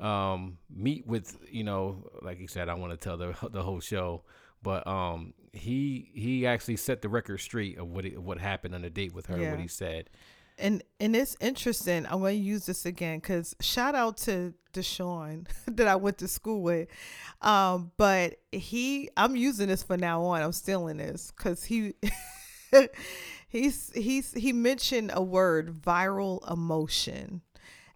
um, 0.00 0.58
meet 0.70 1.06
with, 1.06 1.36
you 1.50 1.64
know, 1.64 2.08
like 2.22 2.38
you 2.40 2.48
said, 2.48 2.68
I 2.68 2.74
want 2.74 2.92
to 2.92 2.96
tell 2.96 3.16
the 3.16 3.34
the 3.50 3.62
whole 3.62 3.80
show, 3.80 4.22
but 4.62 4.86
um, 4.86 5.34
he 5.52 6.10
he 6.14 6.46
actually 6.46 6.76
set 6.76 7.02
the 7.02 7.08
record 7.08 7.38
straight 7.38 7.78
of 7.78 7.88
what 7.88 8.04
it, 8.04 8.20
what 8.20 8.38
happened 8.38 8.74
on 8.74 8.82
the 8.82 8.90
date 8.90 9.14
with 9.14 9.26
her, 9.26 9.38
Yeah. 9.38 9.50
what 9.50 9.60
he 9.60 9.68
said. 9.68 10.10
and 10.58 10.82
and 11.00 11.16
it's 11.16 11.34
interesting 11.40 12.04
i'm 12.06 12.20
going 12.20 12.36
to 12.38 12.44
use 12.44 12.66
this 12.66 12.84
again 12.84 13.18
because 13.18 13.56
shout 13.60 13.94
out 13.94 14.18
to 14.18 14.52
deshaun 14.74 15.46
that 15.66 15.88
i 15.88 15.96
went 15.96 16.18
to 16.18 16.28
school 16.28 16.60
with 16.62 16.88
um 17.40 17.90
but 17.96 18.36
he 18.52 19.08
i'm 19.16 19.34
using 19.34 19.68
this 19.68 19.82
for 19.82 19.96
now 19.96 20.22
on 20.22 20.42
i'm 20.42 20.52
stealing 20.52 20.98
this 20.98 21.32
because 21.34 21.64
he 21.64 21.94
he's 23.48 23.90
he's 23.94 24.32
he 24.34 24.52
mentioned 24.52 25.10
a 25.14 25.22
word 25.22 25.72
viral 25.74 26.38
emotion 26.50 27.40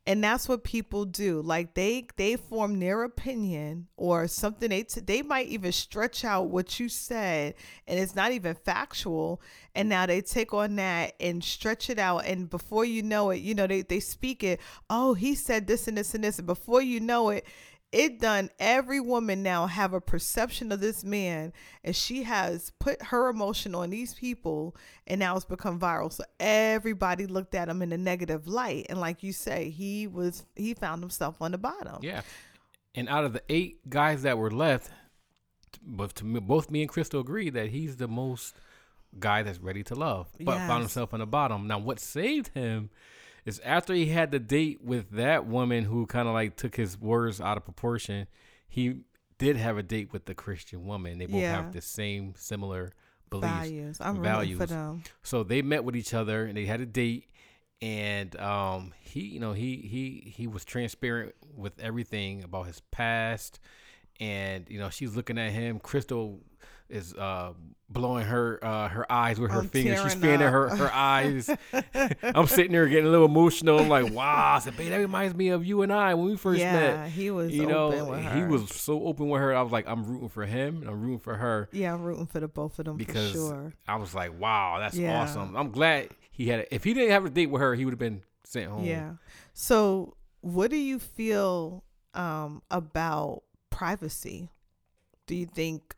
and 0.07 0.23
that's 0.23 0.49
what 0.49 0.63
people 0.63 1.05
do. 1.05 1.43
Like 1.43 1.75
they 1.75 2.07
they 2.17 2.37
form 2.37 2.79
their 2.79 3.03
opinion 3.03 3.89
or 3.97 4.29
something 4.29 4.71
they 4.71 4.85
t- 4.85 5.01
they 5.01 5.23
might 5.23 5.49
even 5.49 5.73
stretch 5.73 6.25
out 6.25 6.49
what 6.49 6.79
you 6.79 6.89
said 6.89 7.55
and 7.89 7.99
it's 7.99 8.15
not 8.15 8.31
even 8.31 8.55
factual. 8.55 9.41
And 9.75 9.89
now 9.89 10.07
they 10.07 10.21
take 10.21 10.55
on 10.55 10.77
that 10.77 11.15
and 11.19 11.43
stretch 11.43 11.91
it 11.91 11.99
out. 11.99 12.25
And 12.25 12.49
before 12.49 12.85
you 12.85 13.03
know 13.03 13.31
it 13.31 13.39
you 13.39 13.55
know 13.55 13.67
they 13.67 13.83
they 13.83 14.01
speak 14.01 14.45
it 14.45 14.61
oh 14.89 15.15
he 15.15 15.35
said 15.35 15.67
this 15.67 15.89
and 15.89 15.99
this 15.99 16.15
and 16.15 16.23
this. 16.23 16.39
And 16.39 16.47
before 16.47 16.83
you 16.83 17.01
know 17.01 17.31
it 17.31 17.45
it 17.93 18.19
done 18.21 18.51
every 18.59 19.01
woman 19.01 19.43
now 19.43 19.67
have 19.67 19.93
a 19.93 20.01
perception 20.01 20.73
of 20.73 20.81
this 20.81 21.05
man 21.05 21.53
and 21.85 21.95
she 21.95 22.25
has 22.25 22.73
put 22.81 23.01
her 23.05 23.29
emotion 23.29 23.75
on 23.75 23.91
these 23.91 24.13
people 24.15 24.75
and 25.07 25.19
now 25.21 25.37
it's 25.37 25.45
become 25.45 25.79
viral 25.79 26.13
so 26.13 26.25
everybody 26.41 27.27
looked 27.27 27.55
at 27.55 27.69
him 27.69 27.83
in 27.83 27.93
a 27.93 27.97
negative 27.97 28.49
light 28.49 28.87
and 28.91 29.01
like 29.01 29.23
you 29.23 29.33
say 29.33 29.71
he 29.71 30.07
was 30.07 30.45
he 30.57 30.75
found 30.75 31.01
himself 31.03 31.37
on 31.41 31.53
the 31.53 31.59
bottom 31.59 31.99
Yeah. 32.03 32.23
And 32.95 33.09
out 33.09 33.25
of 33.25 33.33
the 33.35 33.43
eight 33.51 33.89
guys 33.91 34.23
that 34.23 34.39
were 34.39 34.51
left, 34.51 34.91
but 35.83 36.15
to 36.15 36.25
me, 36.25 36.41
both 36.41 36.71
me 36.71 36.81
and 36.81 36.89
Crystal 36.89 37.21
agree 37.21 37.51
that 37.51 37.69
he's 37.69 37.97
the 37.97 38.09
most 38.09 38.55
guy 39.19 39.43
that's 39.43 39.59
ready 39.59 39.83
to 39.85 39.95
love, 39.95 40.29
but 40.41 40.53
Yes. 40.57 40.67
found 40.69 40.81
himself 40.83 41.13
on 41.13 41.21
the 41.21 41.27
bottom. 41.27 41.67
Now, 41.67 41.79
what 41.79 42.01
saved 42.01 42.49
him 42.55 42.89
is 43.47 43.59
after 43.65 43.95
he 43.95 44.07
had 44.07 44.31
the 44.33 44.39
date 44.39 44.83
with 44.85 45.11
that 45.13 45.47
woman 45.47 45.85
who 45.85 46.05
kind 46.07 46.29
of 46.29 46.35
like 46.35 46.57
took 46.57 46.77
his 46.77 47.01
words 47.01 47.41
out 47.41 47.57
of 47.57 47.65
proportion, 47.65 48.27
he 48.69 49.05
did 49.39 49.57
have 49.57 49.79
a 49.79 49.83
date 49.83 50.13
with 50.13 50.27
the 50.27 50.35
Christian 50.35 50.85
woman. 50.85 51.17
They 51.19 51.27
both 51.27 51.41
Yeah. 51.41 51.63
have 51.63 51.73
the 51.73 51.81
same 51.81 52.35
similar 52.37 52.93
beliefs. 53.31 53.47
values 53.55 53.99
i'm 54.01 54.23
values. 54.23 54.57
for 54.59 54.67
them 54.67 55.03
So 55.25 55.43
they 55.43 55.61
met 55.61 55.83
with 55.85 55.97
each 55.97 56.15
other 56.15 56.45
and 56.45 56.57
they 56.57 56.65
had 56.67 56.81
a 56.81 56.87
date 56.87 57.25
and 57.83 58.35
um 58.41 58.95
he 59.01 59.21
you 59.21 59.41
know 59.41 59.53
he 59.53 59.77
he 59.79 60.33
he 60.35 60.47
was 60.47 60.65
transparent 60.65 61.35
with 61.55 61.79
everything 61.81 62.45
about 62.45 62.67
his 62.69 62.81
past 62.93 63.59
and 64.21 64.65
you 64.71 64.79
know 64.79 64.91
she's 64.91 65.15
looking 65.17 65.39
at 65.39 65.51
him 65.51 65.81
crystal 65.81 66.41
is 66.89 67.15
uh 67.15 67.53
blowing 67.89 68.25
her 68.25 68.59
uh 68.65 68.89
her 68.89 69.11
eyes 69.11 69.39
with 69.39 69.51
her 69.53 69.61
I'm 69.61 69.69
fingers 69.69 70.03
she's 70.03 70.15
fanning 70.15 70.47
up. 70.47 70.53
her 70.53 70.69
her 70.71 70.93
eyes 70.93 71.49
i'm 72.23 72.49
sitting 72.49 72.73
there 72.73 72.89
getting 72.89 73.07
a 73.07 73.11
little 73.11 73.27
emotional 73.27 73.79
i'm 73.79 73.89
like 73.89 74.13
wow 74.13 74.55
i 74.57 74.59
said 74.59 74.77
babe 74.77 74.91
that 74.91 74.97
reminds 74.97 75.37
me 75.37 75.51
of 75.51 75.65
you 75.65 75.83
and 75.83 75.93
i 75.93 76.15
when 76.15 76.27
we 76.27 76.37
first 76.37 76.59
yeah 76.61 76.73
met 76.73 77.11
he 77.11 77.31
was 77.31 77.53
you 77.55 77.65
know 77.67 78.13
he 78.35 78.43
was 78.43 78.69
so 78.75 79.05
open 79.05 79.29
with 79.29 79.41
her 79.41 79.55
i 79.55 79.63
was 79.63 79.71
like 79.71 79.87
i'm 79.89 80.05
rooting 80.05 80.29
for 80.29 80.45
him 80.45 80.79
and 80.81 80.89
i'm 80.91 81.01
rooting 81.01 81.21
for 81.21 81.37
her 81.37 81.69
yeah 81.73 81.95
i'm 81.95 82.03
rooting 82.03 82.27
for 82.27 82.41
the 82.41 82.49
both 82.49 82.77
of 82.81 82.87
them 82.87 82.97
because 82.97 83.31
for 83.31 83.39
sure 83.39 83.73
I 83.87 83.97
was 83.97 84.15
like, 84.17 84.39
wow, 84.39 84.79
that's 84.81 84.97
Yeah. 84.97 85.21
awesome. 85.21 85.57
I'm 85.57 85.71
glad 85.71 86.09
he 86.33 86.49
had. 86.49 86.67
If 86.73 86.83
he 86.83 86.93
didn't 86.93 87.11
have 87.13 87.25
a 87.25 87.31
date 87.31 87.47
with 87.47 87.63
her, 87.63 87.75
he 87.77 87.85
would 87.85 87.93
have 87.93 88.01
been 88.01 88.23
sent 88.45 88.69
home. 88.69 88.85
Yeah. 88.85 89.13
So, 89.55 90.17
what 90.41 90.71
do 90.71 90.77
you 90.77 90.99
feel 90.99 91.85
um, 92.15 92.63
about 92.71 93.43
privacy? 93.71 94.51
Do 95.27 95.35
you 95.37 95.47
think? 95.47 95.95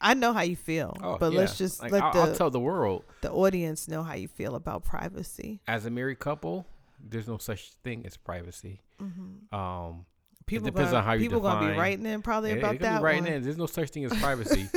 I 0.00 0.14
know 0.14 0.32
how 0.32 0.42
you 0.42 0.56
feel, 0.56 0.96
Oh, 1.02 1.18
but 1.18 1.32
let's 1.32 1.58
just 1.58 1.82
Like, 1.82 1.92
let 1.92 2.02
I'll, 2.02 2.12
the 2.12 2.18
I'll 2.20 2.34
tell 2.34 2.50
the 2.50 2.60
world. 2.60 3.04
the 3.20 3.30
audience 3.30 3.86
know 3.88 4.02
how 4.02 4.14
you 4.14 4.28
feel 4.28 4.54
about 4.54 4.84
privacy. 4.84 5.60
As 5.68 5.84
a 5.86 5.90
married 5.90 6.18
couple, 6.18 6.66
there's 6.98 7.28
no 7.28 7.38
such 7.38 7.72
thing 7.84 8.06
as 8.06 8.16
privacy. 8.16 8.80
Mm-hmm. 9.00 9.54
Um, 9.54 10.06
People 10.50 10.66
depends 10.66 10.90
gonna, 10.90 10.98
on 10.98 11.04
how 11.04 11.12
you 11.12 11.20
people 11.20 11.40
gonna 11.40 11.72
be 11.72 11.78
writing 11.78 12.04
in 12.06 12.22
probably 12.22 12.50
yeah, 12.50 12.56
about 12.56 12.72
they 12.72 12.76
could 12.78 12.82
be 12.82 12.88
that 12.88 13.02
writing 13.02 13.24
one. 13.24 13.32
in. 13.34 13.42
There's 13.42 13.56
no 13.56 13.66
such 13.66 13.90
thing 13.90 14.04
as 14.04 14.12
privacy. 14.20 14.68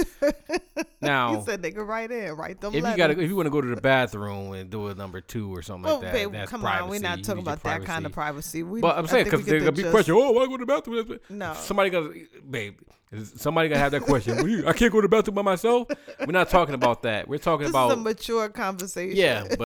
now, 1.02 1.34
you 1.40 1.44
said 1.46 1.62
they 1.62 1.72
could 1.72 1.88
write 1.88 2.12
in, 2.12 2.32
write 2.34 2.62
them 2.62 2.74
if 2.76 2.84
you 2.86 2.96
gotta, 2.98 3.20
if 3.20 3.30
you 3.30 3.36
want 3.36 3.48
to 3.48 3.50
go 3.52 3.60
to 3.60 3.68
the 3.68 3.82
bathroom 3.82 4.54
and 4.54 4.70
do 4.70 4.88
a 4.88 4.96
number 4.96 5.20
two 5.20 5.54
or 5.54 5.62
something 5.62 5.90
Oh, 5.92 5.96
like 5.96 6.04
that, 6.04 6.14
babe, 6.14 6.32
that's 6.32 6.52
come 6.52 6.62
privacy. 6.62 6.84
on, 6.84 6.90
we're 6.90 7.00
not 7.00 7.24
talking 7.24 7.42
about 7.42 7.64
that 7.64 7.84
kind 7.86 8.06
of 8.06 8.12
privacy. 8.12 8.64
We, 8.64 8.82
But 8.82 8.98
I'm 8.98 9.08
saying 9.08 9.26
because 9.26 9.46
there's 9.46 9.64
gonna 9.64 9.72
be 9.74 9.82
a 9.82 9.86
just- 9.86 9.94
question. 9.94 10.16
Oh, 10.16 10.32
why 10.32 10.46
go 10.46 10.58
to 10.58 10.66
the 10.66 10.66
bathroom? 10.66 11.20
No. 11.30 11.54
Somebody 11.56 11.90
gonna, 11.90 12.10
babe. 12.50 12.78
Somebody 13.36 13.70
gonna 13.70 13.80
have 13.80 13.92
that 13.92 14.02
question. 14.04 14.36
What 14.38 14.46
do 14.46 14.52
you- 14.52 14.68
I 14.68 14.74
can't 14.74 14.92
go 14.92 15.02
to 15.02 15.06
the 15.08 15.10
bathroom 15.10 15.36
by 15.36 15.42
myself. 15.42 15.88
We're 16.20 16.28
not 16.28 16.50
talking 16.50 16.76
about 16.76 17.02
that. 17.04 17.28
We're 17.28 17.38
talking 17.38 17.64
This 17.64 17.70
about 17.72 17.92
is 17.92 17.98
a 17.98 18.02
mature 18.02 18.50
conversation. 18.50 19.18
Yeah, 19.18 19.46
but 19.58 19.68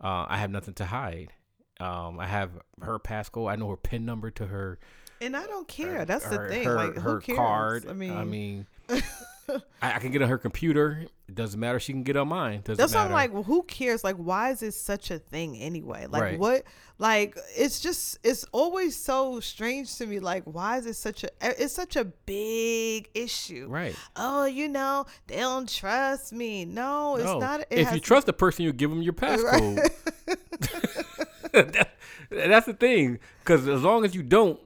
uh, 0.00 0.26
I 0.28 0.38
have 0.38 0.50
nothing 0.50 0.74
to 0.74 0.84
hide. 0.86 1.32
Um, 1.80 2.20
I 2.20 2.26
have 2.26 2.50
her 2.80 2.98
passcode. 2.98 3.50
I 3.50 3.56
know 3.56 3.68
her 3.70 3.76
pin 3.76 4.04
number 4.04 4.30
to 4.32 4.46
her. 4.46 4.78
And 5.22 5.36
I 5.36 5.46
don't 5.46 5.66
care. 5.68 5.98
her- 5.98 6.04
That's 6.04 6.26
the 6.26 6.36
her- 6.36 6.48
thing. 6.48 6.64
Her, 6.64 6.74
like, 6.74 6.94
her 6.96 7.00
who 7.14 7.20
cares? 7.20 7.36
card. 7.38 7.86
I 7.88 7.92
mean, 7.92 8.12
I 8.16 8.24
mean, 8.24 8.66
I, 8.88 9.94
I 9.94 9.98
can 9.98 10.12
get 10.12 10.22
on 10.22 10.28
her 10.28 10.38
computer. 10.38 11.06
It 11.28 11.34
doesn't 11.34 11.58
matter. 11.58 11.80
She 11.80 11.92
can 11.92 12.02
get 12.02 12.16
on 12.16 12.28
mine. 12.28 12.60
Doesn't 12.64 12.76
That's 12.80 12.92
why 12.94 13.00
matter. 13.02 13.08
I'm 13.08 13.14
like, 13.14 13.32
well, 13.32 13.42
who 13.42 13.62
cares? 13.62 14.04
Like, 14.04 14.16
why 14.16 14.50
is 14.50 14.60
this 14.60 14.80
such 14.80 15.10
a 15.10 15.18
thing 15.18 15.56
anyway? 15.56 16.06
Like, 16.08 16.22
Right. 16.22 16.38
what? 16.38 16.62
Like, 16.98 17.36
it's 17.56 17.80
just, 17.80 18.18
it's 18.22 18.44
always 18.52 18.94
so 18.96 19.40
strange 19.40 19.96
to 19.96 20.06
me. 20.06 20.20
Like, 20.20 20.44
why 20.44 20.76
is 20.78 20.86
it 20.86 20.94
such 20.94 21.24
a? 21.24 21.30
It's 21.40 21.74
such 21.74 21.96
a 21.96 22.04
big 22.04 23.08
issue. 23.14 23.66
right. 23.68 23.96
Oh, 24.14 24.44
you 24.44 24.68
know, 24.68 25.06
they 25.26 25.36
don't 25.38 25.68
trust 25.68 26.32
me. 26.32 26.64
No, 26.64 27.16
it's 27.16 27.24
no. 27.24 27.38
not. 27.40 27.60
It 27.62 27.66
if 27.80 27.92
you 27.92 28.00
trust 28.00 28.26
the 28.26 28.32
person, 28.32 28.64
you 28.64 28.72
give 28.72 28.90
them 28.90 29.02
your 29.02 29.12
passcode. 29.14 29.88
That- 31.52 31.88
that's 32.30 32.64
the 32.66 32.72
thing. 32.72 33.18
Because 33.40 33.68
as 33.68 33.82
long 33.82 34.04
as 34.06 34.14
you 34.14 34.22
don't, 34.22 34.58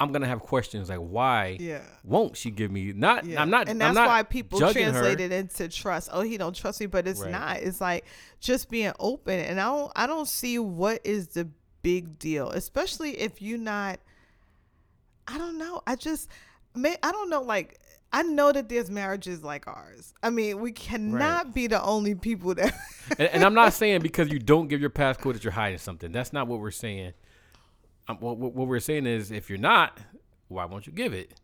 I'm 0.00 0.12
gonna 0.12 0.26
have 0.28 0.40
questions 0.40 0.88
like, 0.88 0.98
why 0.98 1.56
Yeah. 1.58 1.80
won't 2.04 2.36
she 2.36 2.50
give 2.50 2.70
me? 2.70 2.92
Not. 2.92 3.24
Yeah. 3.24 3.42
I'm 3.42 3.50
not. 3.50 3.62
and 3.68 3.82
I'm 3.82 3.94
that's 3.94 3.94
not 3.94 4.08
why 4.08 4.22
people 4.22 4.58
judging 4.60 4.84
her. 4.86 4.90
translate 4.92 5.20
it 5.20 5.32
into 5.32 5.68
trust. 5.68 6.08
Oh, 6.12 6.20
he 6.20 6.36
don't 6.38 6.54
trust 6.54 6.80
me, 6.80 6.86
but 6.86 7.08
it's 7.08 7.20
Right. 7.20 7.30
not. 7.32 7.56
It's 7.58 7.80
like 7.80 8.04
just 8.40 8.70
being 8.70 8.92
open, 9.00 9.40
and 9.40 9.60
I 9.60 9.64
don't. 9.64 9.92
I 9.96 10.06
don't 10.06 10.28
see 10.28 10.58
what 10.58 11.00
is 11.04 11.28
the 11.28 11.48
big 11.82 12.18
deal, 12.18 12.50
especially 12.50 13.18
if 13.18 13.42
you 13.42 13.58
not. 13.58 13.98
I 15.26 15.36
don't 15.36 15.58
know. 15.58 15.82
I 15.86 15.94
just, 15.96 16.28
may 16.74 16.96
I 17.02 17.12
don't 17.12 17.28
know. 17.28 17.42
Like 17.42 17.78
I 18.12 18.22
know 18.22 18.52
that 18.52 18.68
there's 18.68 18.90
marriages 18.90 19.42
like 19.42 19.66
ours. 19.66 20.14
I 20.22 20.30
mean, 20.30 20.60
we 20.60 20.72
cannot 20.72 21.52
be 21.54 21.66
the 21.66 21.82
only 21.82 22.14
people 22.14 22.54
that. 22.54 22.72
and, 23.18 23.28
and 23.28 23.44
I'm 23.44 23.54
not 23.54 23.72
saying 23.74 24.00
because 24.02 24.30
you 24.30 24.38
don't 24.38 24.68
give 24.68 24.80
your 24.80 24.90
passcode 24.90 25.34
that 25.34 25.44
you're 25.44 25.52
hiding 25.52 25.78
something. 25.78 26.12
That's 26.12 26.32
not 26.32 26.46
what 26.46 26.60
we're 26.60 26.70
saying. 26.70 27.12
Um, 28.08 28.16
what, 28.20 28.38
what 28.38 28.66
we're 28.68 28.80
saying 28.80 29.06
is 29.06 29.30
if 29.30 29.48
you're 29.50 29.58
not, 29.58 29.98
why 30.48 30.64
won't 30.64 30.86
you 30.86 30.92
give 30.92 31.12
it? 31.12 31.34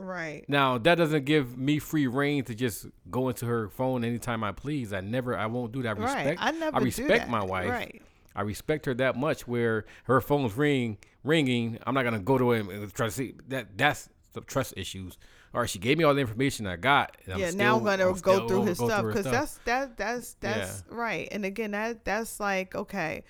right. 0.00 0.44
Now 0.48 0.78
that 0.78 0.94
doesn't 0.94 1.24
give 1.24 1.58
me 1.58 1.80
free 1.80 2.06
reign 2.06 2.44
to 2.44 2.54
just 2.54 2.86
go 3.10 3.28
into 3.30 3.46
her 3.46 3.68
phone 3.68 4.04
anytime 4.04 4.44
I 4.44 4.52
please. 4.52 4.92
I 4.92 5.00
never, 5.00 5.36
I 5.36 5.46
won't 5.46 5.72
do 5.72 5.82
that. 5.82 5.98
I 5.98 6.00
Right. 6.00 6.14
respect, 6.16 6.40
I 6.40 6.50
never 6.52 6.76
I 6.76 6.80
respect 6.80 7.28
my 7.28 7.42
wife. 7.42 7.68
Right. 7.68 8.02
I 8.36 8.42
respect 8.42 8.86
her 8.86 8.94
that 8.94 9.16
much. 9.16 9.48
Where 9.48 9.86
her 10.04 10.20
phone's 10.20 10.56
ring 10.56 10.98
ringing, 11.24 11.78
I'm 11.84 11.94
not 11.94 12.04
gonna 12.04 12.20
go 12.20 12.38
to 12.38 12.52
him 12.52 12.68
and 12.70 12.94
try 12.94 13.06
to 13.06 13.10
see 13.12 13.34
that. 13.48 13.76
That's 13.76 14.08
the 14.34 14.40
trust 14.42 14.74
issues. 14.76 15.18
All 15.52 15.62
right, 15.62 15.68
she 15.68 15.80
gave 15.80 15.98
me 15.98 16.04
all 16.04 16.14
the 16.14 16.20
information 16.20 16.66
I 16.68 16.76
got. 16.76 17.16
and 17.24 17.34
I'm 17.34 17.40
yeah, 17.40 17.46
still- 17.48 17.58
now 17.58 17.76
I'm 17.78 17.84
gonna 17.84 18.08
I'm 18.08 18.14
go 18.18 18.46
through 18.46 18.58
gonna 18.58 18.68
his 18.68 18.78
go 18.78 18.86
stuff 18.88 19.04
because 19.06 19.24
that's 19.24 19.58
that 19.64 19.96
that's 19.96 20.34
that's 20.34 20.84
right. 20.90 21.26
And 21.32 21.44
again, 21.44 21.72
that 21.72 22.04
that's 22.04 22.38
like 22.38 22.76
okay, 22.76 23.24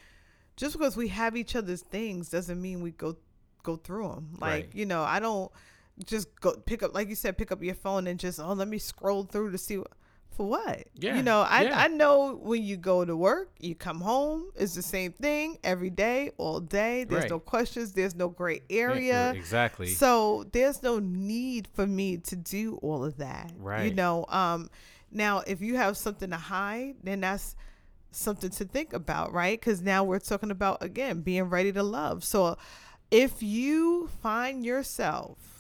just 0.59 0.75
because 0.77 0.97
we 0.97 1.09
have 1.09 1.37
each 1.37 1.57
other's 1.57 1.81
things 1.83 2.29
doesn't 2.29 2.61
mean 2.61 2.81
we 2.83 2.91
go 2.91 3.17
go 3.63 3.77
through 3.77 4.09
them. 4.09 4.29
Like 4.41 4.51
Right. 4.65 4.69
you 4.75 4.85
know, 4.87 5.03
I 5.03 5.19
don't 5.21 5.51
just 6.05 6.29
go 6.41 6.53
pick 6.67 6.83
up 6.83 6.95
like 6.95 7.09
you 7.09 7.15
said, 7.15 7.39
pick 7.39 7.51
up 7.51 7.63
your 7.63 7.75
phone 7.75 8.07
and 8.07 8.19
just 8.21 8.39
oh 8.39 8.53
let 8.53 8.69
me 8.69 8.79
scroll 8.79 9.23
through 9.25 9.53
to 9.53 9.59
see 9.59 9.79
what. 9.79 9.93
For 10.37 10.47
what? 10.49 10.85
Yeah, 10.95 11.17
You 11.17 11.25
know, 11.25 11.41
I, 11.41 11.63
yeah. 11.63 11.81
I 11.81 11.89
know 11.89 12.37
when 12.41 12.63
you 12.63 12.77
go 12.77 13.05
to 13.05 13.17
work, 13.17 13.51
you 13.59 13.75
come 13.75 14.01
home, 14.01 14.51
it's 14.55 14.73
the 14.77 14.83
same 14.83 15.11
thing 15.11 15.59
every 15.65 15.91
day, 15.91 16.31
all 16.39 16.61
day. 16.61 17.03
There's 17.03 17.23
Right. 17.23 17.31
no 17.31 17.41
questions, 17.41 17.93
there's 17.93 18.15
no 18.15 18.29
gray 18.29 18.63
area. 18.71 19.33
exactly. 19.33 19.89
So 19.89 20.45
there's 20.53 20.81
no 20.81 21.01
need 21.01 21.67
for 21.75 21.89
me 21.89 22.19
to 22.19 22.37
do 22.37 22.77
all 22.83 23.05
of 23.05 23.17
that. 23.17 23.51
Right. 23.59 23.87
You 23.89 23.95
know, 23.95 24.27
um 24.29 24.71
now 25.11 25.41
if 25.45 25.61
you 25.61 25.75
have 25.77 25.97
something 25.97 26.31
to 26.31 26.37
hide, 26.37 26.95
then 27.03 27.21
that's 27.23 27.57
something 28.19 28.51
to 28.51 28.65
think 28.65 28.93
about, 28.93 29.33
right? 29.33 29.61
Cuz 29.61 29.81
now 29.81 30.05
we're 30.05 30.19
talking 30.19 30.51
about 30.51 30.83
again 30.83 31.23
being 31.23 31.45
ready 31.45 31.73
to 31.73 31.83
love. 31.83 32.25
So 32.25 32.57
if 33.11 33.43
you 33.43 34.09
find 34.23 34.65
yourself 34.65 35.58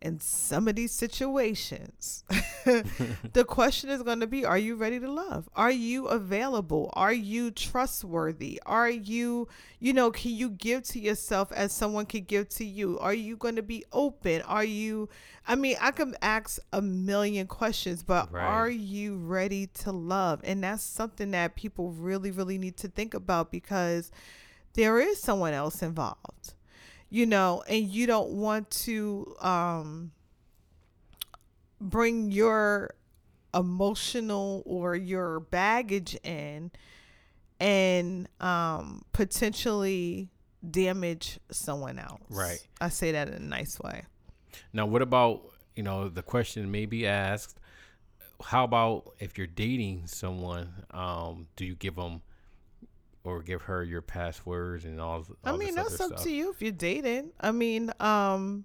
in 0.00 0.20
some 0.20 0.68
of 0.68 0.76
these 0.76 0.92
situations, 0.92 2.24
the 2.64 3.44
question 3.46 3.90
is 3.90 4.02
going 4.02 4.20
to 4.20 4.26
be 4.26 4.44
Are 4.44 4.58
you 4.58 4.76
ready 4.76 5.00
to 5.00 5.10
love? 5.10 5.48
Are 5.56 5.70
you 5.70 6.06
available? 6.06 6.90
Are 6.94 7.12
you 7.12 7.50
trustworthy? 7.50 8.60
Are 8.64 8.90
you, 8.90 9.48
you 9.80 9.92
know, 9.92 10.10
can 10.10 10.32
you 10.32 10.50
give 10.50 10.84
to 10.84 11.00
yourself 11.00 11.50
as 11.52 11.72
someone 11.72 12.06
could 12.06 12.26
give 12.26 12.48
to 12.50 12.64
you? 12.64 12.98
Are 13.00 13.14
you 13.14 13.36
going 13.36 13.56
to 13.56 13.62
be 13.62 13.84
open? 13.92 14.42
Are 14.42 14.64
you, 14.64 15.08
I 15.46 15.56
mean, 15.56 15.76
I 15.80 15.90
can 15.90 16.14
ask 16.22 16.58
a 16.72 16.80
million 16.80 17.46
questions, 17.46 18.02
but 18.02 18.32
Right. 18.32 18.44
are 18.44 18.70
you 18.70 19.16
ready 19.16 19.66
to 19.66 19.92
love? 19.92 20.40
And 20.44 20.62
that's 20.62 20.82
something 20.82 21.32
that 21.32 21.56
people 21.56 21.90
really, 21.92 22.30
really 22.30 22.58
need 22.58 22.76
to 22.78 22.88
think 22.88 23.14
about 23.14 23.50
because 23.50 24.10
there 24.74 25.00
is 25.00 25.20
someone 25.20 25.54
else 25.54 25.82
involved 25.82 26.54
you 27.10 27.26
know 27.26 27.62
and 27.68 27.86
you 27.86 28.06
don't 28.06 28.30
want 28.30 28.70
to 28.70 29.34
um 29.40 30.12
bring 31.80 32.30
your 32.30 32.94
emotional 33.54 34.62
or 34.66 34.94
your 34.94 35.40
baggage 35.40 36.14
in 36.22 36.70
and 37.60 38.28
um 38.40 39.02
potentially 39.12 40.28
damage 40.68 41.38
someone 41.50 41.98
else. 41.98 42.20
Right. 42.30 42.66
I 42.80 42.88
say 42.88 43.12
that 43.12 43.28
in 43.28 43.34
a 43.34 43.38
nice 43.40 43.78
way. 43.80 44.04
Now, 44.72 44.86
what 44.86 45.02
about 45.02 45.42
you 45.76 45.82
know 45.82 46.08
the 46.08 46.22
question 46.22 46.70
may 46.70 46.86
be 46.86 47.06
asked? 47.06 47.58
How 48.42 48.64
about 48.64 49.14
if 49.18 49.36
you're 49.36 49.46
dating 49.46 50.06
someone? 50.06 50.84
Um, 50.90 51.46
do 51.56 51.64
you 51.64 51.74
give 51.74 51.96
them 51.96 52.22
or 53.28 53.42
give 53.42 53.62
her 53.62 53.82
your 53.84 54.02
passwords 54.02 54.84
and 54.84 55.00
all? 55.00 55.24
all 55.44 55.54
I 55.54 55.56
mean, 55.56 55.74
this 55.74 55.88
that's 55.90 56.00
up 56.00 56.06
stuff? 56.08 56.22
to 56.24 56.30
you 56.30 56.50
if 56.50 56.62
you're 56.62 56.72
dating. 56.72 57.30
I 57.40 57.52
mean, 57.52 57.92
um, 58.00 58.64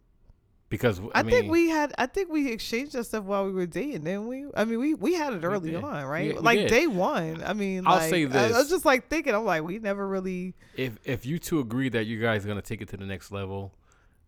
Because 0.70 1.00
I, 1.13 1.20
I, 1.20 1.24
mean, 1.24 1.32
think 1.32 1.51
we 1.51 1.70
had, 1.70 1.93
I 1.98 2.05
think 2.08 2.32
we 2.32 2.51
exchanged 2.51 2.93
that 2.93 3.03
stuff 3.03 3.25
while 3.25 3.46
we 3.46 3.51
were 3.51 3.65
dating, 3.67 4.05
didn't 4.05 4.27
we? 4.27 4.46
I 4.55 4.65
mean, 4.65 4.79
we 4.79 4.93
we 4.96 5.13
had 5.13 5.34
it 5.34 5.43
early 5.43 5.72
did. 5.72 5.84
on, 5.84 6.05
right? 6.05 6.34
Yeah, 6.34 6.39
like 6.39 6.67
day 6.67 6.88
one. 6.88 7.43
I 7.46 7.53
mean, 7.53 7.86
I'll 7.86 7.98
like, 7.98 8.10
say 8.10 8.25
I, 8.25 8.46
I 8.48 8.58
was 8.58 8.70
just 8.70 8.86
like 8.86 9.10
thinking, 9.10 9.36
I'm 9.36 9.46
like, 9.46 9.63
we 9.63 9.79
never 9.79 10.08
really. 10.08 10.55
if 10.75 10.98
if 11.03 11.25
you 11.25 11.38
two 11.39 11.60
agree 11.60 11.89
that 11.89 12.05
you 12.05 12.20
guys 12.20 12.43
are 12.43 12.48
gonna 12.48 12.62
take 12.62 12.82
it 12.82 12.89
to 12.89 12.98
the 12.98 13.05
next 13.05 13.32
level, 13.32 13.72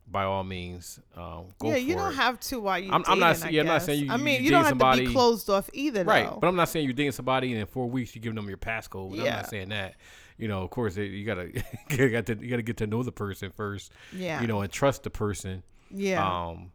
by 0.07 0.23
all 0.23 0.43
means, 0.43 0.99
um, 1.17 1.45
go 1.57 1.69
yeah, 1.69 1.77
you 1.77 1.95
don't 1.95 2.11
it. 2.11 2.15
have 2.17 2.39
to 2.39 2.59
while 2.59 2.77
you. 2.77 2.91
I'm- 2.91 3.03
I'm 3.07 3.17
not 3.17 3.43
I 3.43 3.49
yeah, 3.49 3.61
I'm 3.61 3.67
not 3.67 3.81
saying 3.81 4.05
you- 4.05 4.11
I 4.11 4.17
mean, 4.17 4.37
you 4.39 4.45
you 4.45 4.51
don't 4.51 4.63
have 4.65 4.77
to 4.77 4.97
be 5.03 5.11
closed 5.11 5.49
off 5.49 5.67
either, 5.73 6.03
Right, 6.03 6.29
though. 6.29 6.37
but 6.39 6.47
I'm 6.47 6.55
not 6.55 6.69
saying 6.69 6.85
you're 6.85 6.93
dating 6.93 7.13
somebody 7.13 7.51
and 7.53 7.59
in 7.61 7.65
four 7.65 7.89
weeks 7.89 8.13
you're 8.15 8.21
giving 8.21 8.35
them 8.35 8.47
your 8.47 8.59
passcode. 8.59 9.15
Yeah. 9.15 9.21
I'm 9.23 9.29
not 9.37 9.49
saying 9.49 9.69
that. 9.69 9.95
You 10.37 10.47
know, 10.49 10.63
of 10.63 10.69
course, 10.69 10.95
they- 10.95 11.05
you 11.05 11.25
gotta 11.25 11.49
you 11.89 12.09
got 12.09 12.25
to 12.27 12.35
you 12.37 12.49
gotta 12.49 12.61
get 12.61 12.77
to 12.77 12.87
know 12.87 13.03
the 13.03 13.11
person 13.11 13.51
first. 13.55 13.91
yeah, 14.13 14.41
You 14.41 14.47
know, 14.47 14.61
and 14.61 14.71
trust 14.71 15.03
the 15.03 15.09
person. 15.09 15.63
yeah. 15.91 16.25
Um, 16.47 16.71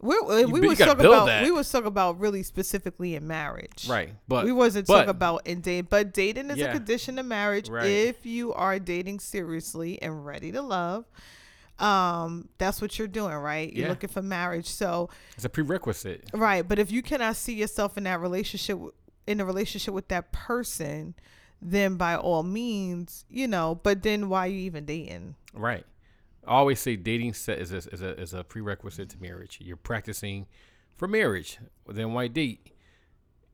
we 0.00 0.18
we, 0.20 0.44
we 0.46 0.60
but 0.60 0.68
was 0.70 0.78
talking 0.78 1.06
about 1.06 1.26
that. 1.26 1.44
we 1.44 1.52
was 1.52 1.70
talking 1.70 1.86
about 1.86 2.18
really 2.18 2.42
specifically 2.42 3.14
in 3.14 3.24
marriage, 3.28 3.86
right, 3.88 4.12
but 4.26 4.44
we 4.44 4.50
wasn't 4.50 4.86
talking 4.88 5.08
about 5.08 5.46
in 5.46 5.60
dating, 5.60 5.86
but 5.90 6.12
dating 6.12 6.50
is 6.50 6.58
Yeah. 6.58 6.70
a 6.70 6.72
condition 6.72 7.20
of 7.20 7.26
marriage 7.26 7.68
Right. 7.68 7.86
if 7.86 8.26
you 8.26 8.52
are 8.52 8.80
dating 8.80 9.20
seriously 9.20 10.02
and 10.02 10.26
ready 10.26 10.50
to 10.50 10.60
love. 10.60 11.04
Um, 11.78 12.48
that's 12.58 12.80
what 12.80 12.98
you're 12.98 13.08
doing, 13.08 13.34
right? 13.34 13.72
You're 13.72 13.84
Yeah. 13.86 13.90
looking 13.90 14.10
for 14.10 14.22
marriage. 14.22 14.66
So, 14.68 15.08
it's 15.36 15.44
a 15.44 15.48
prerequisite. 15.48 16.30
right, 16.34 16.66
but 16.66 16.78
if 16.78 16.90
you 16.92 17.02
cannot 17.02 17.36
see 17.36 17.54
yourself 17.54 17.96
in 17.96 18.04
that 18.04 18.20
relationship 18.20 18.78
in 19.26 19.40
a 19.40 19.44
relationship 19.44 19.94
with 19.94 20.08
that 20.08 20.32
person, 20.32 21.14
then 21.62 21.96
by 21.96 22.16
all 22.16 22.42
means, 22.42 23.24
you 23.30 23.46
know, 23.46 23.80
but 23.82 24.02
then 24.02 24.28
why 24.28 24.46
are 24.46 24.50
you 24.50 24.58
even 24.58 24.84
dating? 24.84 25.36
Right. 25.54 25.86
I 26.44 26.50
always 26.54 26.80
say 26.80 26.96
dating 26.96 27.34
set 27.34 27.60
is 27.60 27.72
a, 27.72 27.76
is 27.76 28.02
a 28.02 28.20
is 28.20 28.34
a 28.34 28.42
prerequisite 28.42 29.08
to 29.10 29.22
marriage. 29.22 29.58
You're 29.62 29.76
practicing 29.76 30.46
for 30.96 31.06
marriage. 31.06 31.58
Then 31.88 32.12
why 32.14 32.26
date? 32.26 32.72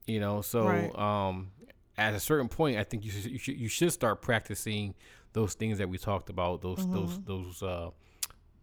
You 0.07 0.21
know. 0.21 0.41
So 0.41 0.65
Right. 0.67 0.99
um, 0.99 1.51
at 1.99 2.15
a 2.15 2.21
certain 2.21 2.49
point, 2.49 2.79
I 2.79 2.85
think 2.85 3.05
you 3.05 3.11
should, 3.11 3.31
you 3.31 3.39
should 3.39 3.59
you 3.59 3.69
should 3.69 3.93
start 3.93 4.23
practicing 4.23 4.95
those 5.35 5.53
things 5.53 5.77
that 5.79 5.91
we 5.91 5.99
talked 5.99 6.31
about. 6.31 6.63
Those 6.63 6.89
those 6.91 7.21
those 7.25 7.63
uh, 7.63 7.91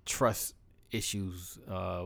trust 0.05 0.55
issues. 0.91 1.59
Uh, 1.69 2.05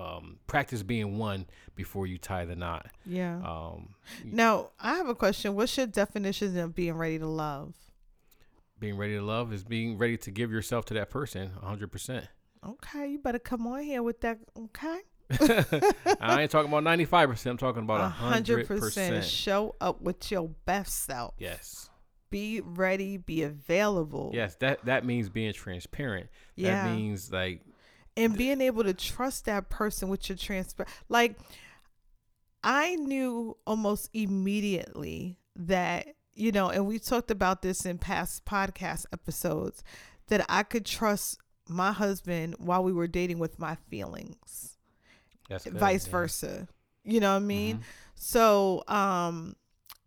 um, 0.00 0.38
practice 0.46 0.82
being 0.82 1.18
one 1.18 1.46
before 1.74 2.06
you 2.06 2.18
tie 2.18 2.44
the 2.44 2.56
knot. 2.56 2.86
Yeah. 3.04 3.36
Um, 3.36 3.94
Now, 4.24 4.70
I 4.80 4.94
have 4.96 5.08
a 5.08 5.14
question. 5.14 5.54
What's 5.54 5.76
your 5.76 5.86
definition 5.86 6.56
of 6.58 6.74
being 6.74 6.94
ready 6.94 7.18
to 7.18 7.26
love? 7.26 7.74
being 8.78 8.96
ready 8.96 9.14
to 9.14 9.22
love 9.22 9.52
is 9.52 9.62
being 9.62 9.98
ready 9.98 10.16
to 10.16 10.30
give 10.30 10.50
yourself 10.50 10.86
to 10.86 10.94
that 10.94 11.10
person 11.10 11.50
100%. 11.62 12.28
Okay, 12.66 13.08
you 13.08 13.18
better 13.18 13.38
come 13.38 13.66
on 13.66 13.82
here 13.82 14.02
with 14.02 14.20
that. 14.22 14.38
Okay, 14.58 15.00
I 16.20 16.42
ain't 16.42 16.50
talking 16.50 16.72
about 16.72 16.84
95%. 16.84 17.46
I'm 17.46 17.56
talking 17.56 17.82
about 17.82 18.00
a 18.00 18.08
hundred 18.08 18.66
100%. 18.66 18.68
percent. 18.68 19.24
Show 19.24 19.76
up 19.80 20.00
with 20.02 20.30
your 20.30 20.50
best 20.66 21.04
self. 21.04 21.34
Yes. 21.38 21.88
Be 22.30 22.60
ready. 22.60 23.16
Be 23.16 23.42
available. 23.42 24.30
Yes, 24.34 24.56
that 24.56 24.84
that 24.84 25.04
means 25.04 25.28
being 25.28 25.52
transparent. 25.52 26.28
Yeah. 26.54 26.84
That 26.84 26.94
means 26.94 27.32
like 27.32 27.62
and 28.20 28.36
being 28.36 28.60
able 28.60 28.84
to 28.84 28.94
trust 28.94 29.46
that 29.46 29.68
person 29.68 30.08
with 30.08 30.28
your 30.28 30.36
transfer. 30.36 30.86
Like, 31.08 31.36
I 32.62 32.96
knew 32.96 33.56
almost 33.66 34.10
immediately 34.12 35.38
that 35.56 36.08
you 36.34 36.52
know, 36.52 36.70
and 36.70 36.86
we 36.86 36.98
talked 36.98 37.30
about 37.30 37.60
this 37.60 37.84
in 37.84 37.98
past 37.98 38.44
podcast 38.44 39.04
episodes 39.12 39.82
that 40.28 40.44
I 40.48 40.62
could 40.62 40.86
trust 40.86 41.38
my 41.68 41.92
husband 41.92 42.54
while 42.58 42.82
we 42.82 42.92
were 42.92 43.08
dating 43.08 43.38
with 43.38 43.58
my 43.58 43.76
feelings. 43.88 44.78
that's 45.48 45.64
good, 45.64 45.74
vice 45.74 46.06
yeah. 46.06 46.12
versa. 46.12 46.68
You 47.04 47.20
know 47.20 47.32
what 47.32 47.42
I 47.42 47.46
mean? 47.46 47.78
Mhm. 47.78 47.82
So, 48.14 48.84
um, 48.86 49.56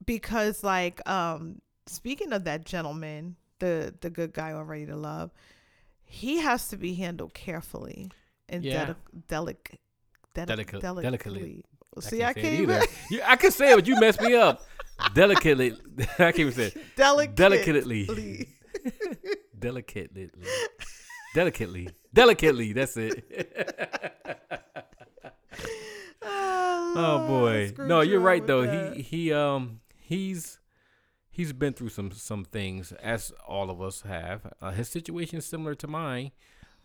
because 0.05 0.63
like, 0.63 1.07
um, 1.09 1.61
speaking 1.85 2.33
of 2.33 2.45
that 2.45 2.65
gentleman, 2.65 3.35
the 3.59 3.93
the 4.01 4.09
good 4.09 4.33
guy 4.33 4.53
on 4.53 4.65
Ready 4.67 4.85
to 4.87 4.95
Love, 4.95 5.31
he 6.13 6.39
has 6.39 6.67
to 6.67 6.77
be 6.77 6.93
handled 6.93 7.33
carefully 7.33 8.11
and 8.47 8.63
Yeah. 8.63 8.93
delic- 9.27 9.27
delic- 9.27 9.77
delic- 10.35 10.79
delicately. 10.79 11.01
delicately. 11.01 11.63
See, 11.99 12.23
I 12.23 12.33
can't, 12.33 12.45
even 12.59 12.75
either. 12.75 12.85
You, 13.09 13.21
I 13.25 13.35
can 13.35 13.51
say 13.51 13.71
it, 13.71 13.75
but 13.75 13.87
you 13.87 13.99
messed 13.99 14.21
me 14.21 14.35
up. 14.35 14.61
Delicately. 15.15 15.73
I 15.99 16.31
can't 16.31 16.39
even 16.39 16.53
say 16.53 16.65
it. 16.67 16.77
delicately. 16.95 18.05
Delicately. 18.05 18.49
Delicately. 19.59 20.29
Delicately. 21.33 21.89
Delicately. 22.13 22.73
That's 22.73 22.95
it. 22.97 23.25
Oh, 26.21 26.93
Oh 26.95 27.27
boy. 27.27 27.73
No, 27.79 28.01
you 28.01 28.11
you're 28.11 28.19
right 28.21 28.45
though. 28.45 28.65
that. 28.65 28.95
He 28.97 29.01
he 29.01 29.33
um 29.33 29.79
he's 29.97 30.59
he's 31.33 31.51
been 31.51 31.73
through 31.73 31.89
some 31.89 32.11
some 32.11 32.45
things 32.45 32.91
as 32.93 33.33
all 33.47 33.69
of 33.69 33.81
us 33.81 34.01
have. 34.03 34.53
Uh, 34.61 34.71
his 34.71 34.87
situation 34.87 35.37
is 35.39 35.45
similar 35.45 35.75
to 35.75 35.87
mine. 35.87 36.31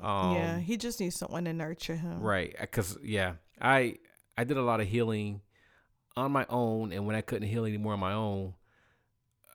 Um 0.00 0.32
yeah, 0.34 0.58
he 0.58 0.76
just 0.76 0.98
needs 1.00 1.16
someone 1.16 1.44
to 1.44 1.52
nurture 1.52 1.96
him. 1.96 2.20
right 2.20 2.54
cuz 2.72 2.96
yeah, 3.02 3.34
I 3.60 3.98
I 4.36 4.44
did 4.44 4.56
a 4.56 4.62
lot 4.62 4.80
of 4.80 4.88
healing 4.88 5.42
on 6.16 6.32
my 6.32 6.46
own 6.48 6.92
and 6.92 7.06
when 7.06 7.14
I 7.14 7.20
couldn't 7.20 7.48
heal 7.48 7.64
anymore 7.64 7.92
on 7.94 8.00
my 8.00 8.12
own, 8.12 8.54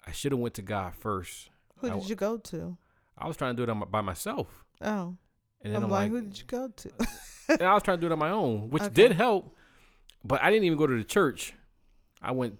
I 0.05 0.11
should 0.11 0.31
have 0.31 0.39
went 0.39 0.53
to 0.55 0.61
God 0.61 0.95
first. 0.95 1.49
Who 1.77 1.87
did 1.87 1.93
w- 1.95 2.09
you 2.09 2.15
go 2.15 2.37
to? 2.37 2.77
I 3.17 3.27
was 3.27 3.35
trying 3.37 3.55
to 3.55 3.57
do 3.57 3.63
it 3.63 3.69
on 3.69 3.77
my, 3.79 3.85
by 3.85 4.01
myself. 4.01 4.63
Oh, 4.81 5.15
And 5.61 5.73
then 5.73 5.75
I'm 5.77 5.83
I'm, 5.85 5.89
like, 5.89 6.01
like, 6.03 6.11
who 6.11 6.21
did 6.21 6.37
you 6.39 6.45
go 6.45 6.67
to? 6.67 6.91
and 7.49 7.61
I 7.63 7.73
was 7.73 7.83
trying 7.83 7.97
to 7.97 8.01
do 8.01 8.07
it 8.07 8.11
on 8.11 8.19
my 8.19 8.31
own, 8.31 8.69
which 8.69 8.83
Okay. 8.89 8.93
did 8.93 9.11
help. 9.13 9.55
But 10.25 10.41
I 10.41 10.49
didn't 10.51 10.65
even 10.65 10.77
go 10.77 10.87
to 10.87 10.97
the 10.97 11.03
church. 11.03 11.53
I 12.21 12.31
went 12.31 12.57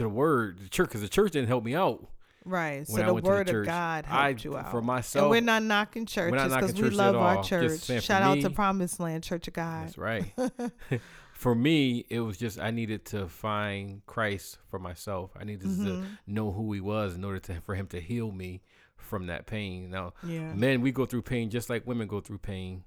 to 0.00 0.04
the 0.04 0.08
word, 0.08 0.58
the 0.58 0.68
church, 0.68 0.88
because 0.88 1.02
the 1.02 1.08
church 1.08 1.32
didn't 1.32 1.48
help 1.48 1.62
me 1.62 1.74
out. 1.74 2.06
Right. 2.46 2.86
So 2.86 2.96
the 2.96 3.02
to 3.02 3.06
the 3.06 3.14
word 3.20 3.48
of. 3.50 3.66
God 3.66 4.06
I, 4.08 4.28
helped 4.28 4.44
you 4.44 4.56
out. 4.56 4.70
for 4.70 4.78
and 4.78 4.86
myself. 4.86 5.30
we're 5.30 5.42
not 5.42 5.62
knocking 5.62 6.06
churches 6.06 6.42
because 6.54 6.72
we 6.74 6.88
love 6.90 7.14
our 7.14 7.44
church. 7.44 7.82
Shout 8.02 8.22
out 8.22 8.40
to 8.40 8.48
me- 8.48 8.54
Promised 8.54 8.98
Land 8.98 9.22
Church 9.24 9.46
of 9.46 9.54
God. 9.54 9.88
That's 9.88 9.98
right. 9.98 10.24
for 11.34 11.54
me, 11.54 12.06
it 12.08 12.20
was 12.20 12.38
just 12.38 12.58
I 12.58 12.70
needed 12.70 13.04
to 13.06 13.28
find 13.28 14.04
Christ 14.06 14.56
for 14.70 14.78
myself. 14.78 15.32
I 15.38 15.44
needed 15.44 15.62
to 15.64 15.68
Mhm. 15.68 16.04
know 16.26 16.50
who 16.50 16.72
He 16.72 16.80
was 16.80 17.14
in 17.14 17.24
order 17.24 17.40
to 17.40 17.60
for 17.60 17.74
Him 17.74 17.86
to 17.88 18.00
heal 18.00 18.32
me 18.32 18.62
from 18.96 19.26
that 19.26 19.46
pain. 19.46 19.90
Now, 19.90 20.14
Yeah. 20.22 20.54
men, 20.54 20.80
we 20.80 20.92
go 20.92 21.04
through 21.04 21.22
pain 21.22 21.50
just 21.50 21.68
like 21.68 21.86
women 21.86 22.08
go 22.08 22.20
through 22.20 22.38
pain, 22.38 22.84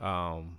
um, 0.00 0.58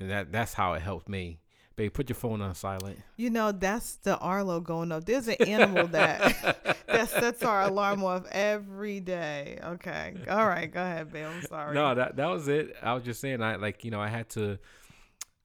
and 0.00 0.10
that 0.10 0.32
that's 0.32 0.54
how 0.54 0.72
it 0.74 0.82
helped 0.82 1.08
me. 1.08 1.38
Babe, 1.76 1.92
put 1.92 2.08
your 2.08 2.16
phone 2.16 2.40
on 2.40 2.54
silent. 2.54 2.98
You 3.16 3.28
know, 3.28 3.52
that's 3.52 3.96
the 3.96 4.16
Arlo 4.16 4.60
going 4.60 4.90
up. 4.90 5.04
There's 5.04 5.28
an 5.28 5.36
animal 5.46 5.86
that 5.88 6.78
that 6.86 7.10
sets 7.10 7.42
our 7.42 7.64
alarm 7.64 8.02
off 8.02 8.24
every 8.32 9.00
day. 9.00 9.58
Okay. 9.62 10.14
All 10.30 10.48
right. 10.48 10.72
Go 10.72 10.80
ahead, 10.80 11.12
babe. 11.12 11.26
I'm 11.26 11.42
sorry. 11.42 11.74
No, 11.74 11.94
that 11.94 12.16
that 12.16 12.30
was 12.30 12.48
it. 12.48 12.74
I 12.82 12.94
was 12.94 13.04
just 13.04 13.20
saying, 13.20 13.42
I 13.42 13.56
like 13.56 13.84
you 13.84 13.90
know, 13.90 14.00
I 14.00 14.08
had 14.08 14.30
to, 14.30 14.58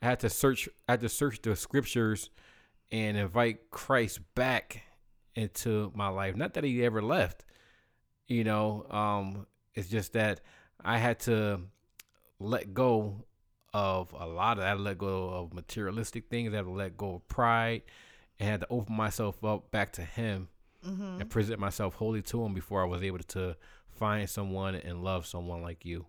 I 0.01 0.05
had 0.05 0.21
to 0.21 0.29
search, 0.29 0.69
I 0.87 0.93
had 0.93 1.01
to 1.01 1.09
search 1.09 1.41
the 1.41 1.53
scriptures, 1.53 2.29
and 2.93 3.17
invite 3.17 3.69
Christ 3.69 4.21
back 4.33 4.83
into 5.35 5.91
my 5.93 6.07
life. 6.07 6.37
Not 6.37 6.53
that 6.53 6.63
he 6.63 6.83
ever 6.85 7.01
left, 7.01 7.43
you 8.29 8.45
know. 8.45 8.85
Um, 8.89 9.47
it's 9.75 9.89
just 9.89 10.13
that 10.13 10.39
I 10.81 10.97
had 10.97 11.19
to 11.21 11.59
let 12.39 12.73
go 12.73 13.25
of 13.73 14.13
a 14.17 14.25
lot 14.25 14.57
of. 14.57 14.63
I 14.63 14.73
let 14.73 14.97
go 14.97 15.29
of 15.29 15.53
materialistic 15.53 16.29
things. 16.29 16.53
I 16.53 16.57
had 16.57 16.65
to 16.65 16.71
let 16.71 16.97
go 16.97 17.15
of 17.15 17.27
pride, 17.27 17.83
and 18.39 18.49
had 18.49 18.61
to 18.61 18.67
open 18.69 18.95
myself 18.95 19.43
up 19.43 19.71
back 19.71 19.93
to 19.93 20.01
Him 20.01 20.49
hmm 20.83 21.19
and 21.19 21.29
present 21.29 21.59
myself 21.59 21.95
wholly 21.95 22.21
to 22.23 22.43
Him 22.43 22.53
before 22.53 22.81
I 22.81 22.85
was 22.85 23.03
able 23.03 23.19
to 23.19 23.55
find 23.89 24.29
someone 24.29 24.75
and 24.75 25.03
love 25.03 25.25
someone 25.25 25.61
like 25.61 25.85
you. 25.85 26.05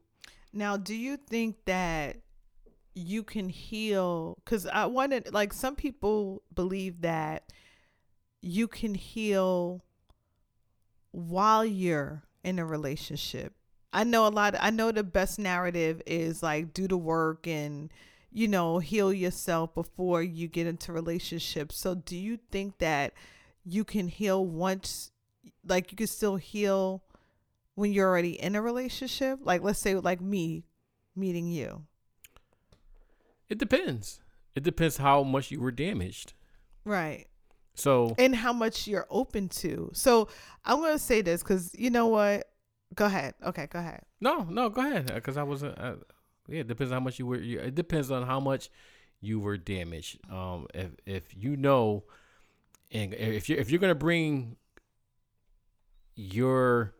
Now, 0.53 0.77
do 0.77 0.95
you 0.95 1.17
think 1.17 1.57
that 1.67 2.17
you 2.95 3.23
can 3.23 3.49
heal? 3.49 4.39
Because 4.45 4.67
I 4.67 4.87
wanted, 4.87 5.33
like, 5.33 5.53
some 5.53 5.77
people 5.77 6.43
believe 6.55 7.03
that 7.03 7.53
you 8.41 8.69
can 8.69 8.95
heal 8.95 9.83
while 11.11 11.65
you're 11.65 12.25
in 12.45 12.59
a 12.59 12.67
relationship. 12.67 13.55
I 13.93 14.05
know 14.05 14.27
a 14.27 14.31
lot. 14.31 14.55
I 14.59 14.71
know 14.71 14.91
the 14.91 15.03
best 15.03 15.39
narrative 15.39 16.03
is 16.07 16.43
like 16.43 16.73
do 16.73 16.89
the 16.89 16.97
work 16.97 17.47
and 17.47 17.91
you 18.31 18.49
know 18.49 18.79
heal 18.79 19.13
yourself 19.13 19.75
before 19.75 20.23
you 20.23 20.49
get 20.49 20.67
into 20.67 20.93
relationships. 20.93 21.77
So, 21.77 21.95
do 21.95 22.17
you 22.17 22.39
think 22.51 22.79
that 22.79 23.13
you 23.65 23.85
can 23.85 24.09
heal 24.09 24.45
once 24.45 25.11
like 25.67 25.93
you 25.93 25.97
can 25.97 26.07
still 26.07 26.37
heal 26.37 27.03
when 27.75 27.93
you're 27.93 28.09
already 28.09 28.41
in 28.41 28.55
a 28.55 28.63
relationship? 28.63 29.41
Like 29.43 29.63
let's 29.63 29.79
say 29.79 29.95
like 29.95 30.21
me 30.21 30.65
meeting 31.15 31.47
you. 31.47 31.85
It 33.49 33.59
depends. 33.59 34.21
It 34.55 34.63
depends 34.63 34.97
how 34.97 35.23
much 35.23 35.51
you 35.51 35.61
were 35.61 35.73
damaged. 35.73 36.33
Right. 36.85 37.27
So 37.75 38.15
And 38.19 38.35
how 38.35 38.53
much 38.53 38.87
you're 38.87 39.07
open 39.11 39.49
to. 39.49 39.91
So 39.95 40.29
I'm 40.65 40.79
going 40.79 40.93
to 40.93 40.99
say 40.99 41.23
this 41.23 41.43
cuz 41.43 41.75
you 41.79 41.91
know 41.91 42.07
what? 42.07 42.49
Go 42.95 43.07
ahead. 43.07 43.35
Okay, 43.45 43.67
go 43.69 43.79
ahead. 43.79 44.03
no, 44.21 44.45
no, 44.45 44.69
go 44.69 44.81
ahead. 44.83 45.07
Because 45.15 45.37
I 45.37 45.43
wasn't. 45.43 45.79
Uh, 45.79 45.95
yeah, 46.49 46.61
it 46.61 46.69
depends 46.69 46.91
on 46.93 46.97
how 46.97 47.05
much 47.05 47.19
you 47.19 47.27
were. 47.27 47.39
You, 47.39 47.61
it 47.61 47.75
depends 47.75 48.11
on 48.11 48.27
how 48.27 48.41
much 48.41 48.69
you 49.21 49.39
were 49.41 49.57
damaged. 49.57 50.19
Um, 50.31 50.67
if 50.75 50.91
if 51.07 51.37
you 51.37 51.57
know, 51.57 52.05
and 52.91 53.15
if 53.15 53.49
you 53.49 53.57
if 53.57 53.71
you're 53.71 53.81
gonna 53.81 53.95
bring 53.95 54.57
your 56.15 56.95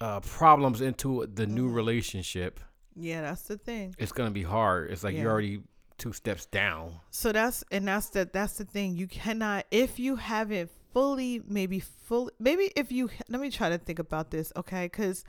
uh, 0.00 0.20
problems 0.20 0.80
into 0.80 1.26
the 1.26 1.46
new 1.46 1.68
Mhm. 1.68 1.74
relationship, 1.74 2.60
Yeah, 2.94 3.22
that's 3.22 3.42
the 3.42 3.58
thing. 3.58 3.94
it's 3.98 4.12
gonna 4.12 4.30
be 4.30 4.44
hard. 4.44 4.90
It's 4.90 5.02
like 5.04 5.14
Yeah. 5.14 5.22
you're 5.22 5.32
already 5.32 5.62
two 5.98 6.12
steps 6.12 6.46
down. 6.46 7.00
So 7.10 7.32
that's 7.32 7.64
and 7.72 7.88
that's 7.88 8.08
the 8.10 8.24
that's 8.32 8.54
the 8.58 8.64
thing. 8.64 8.96
You 8.96 9.08
cannot 9.08 9.66
if 9.72 9.98
you 9.98 10.16
haven't 10.16 10.70
fully 10.92 11.42
maybe 11.46 11.80
fully 11.80 12.32
maybe 12.38 12.72
if 12.76 12.90
you 12.92 13.10
let 13.28 13.40
me 13.40 13.50
try 13.50 13.68
to 13.68 13.78
think 13.78 13.98
about 13.98 14.30
this, 14.30 14.52
okay? 14.56 14.88
Cuz 14.88 15.24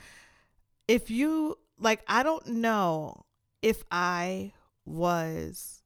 if 0.88 1.10
you 1.10 1.58
like 1.80 2.02
I 2.08 2.24
don't 2.24 2.48
know 2.48 3.26
if 3.62 3.84
I 3.92 4.54
was 4.86 5.84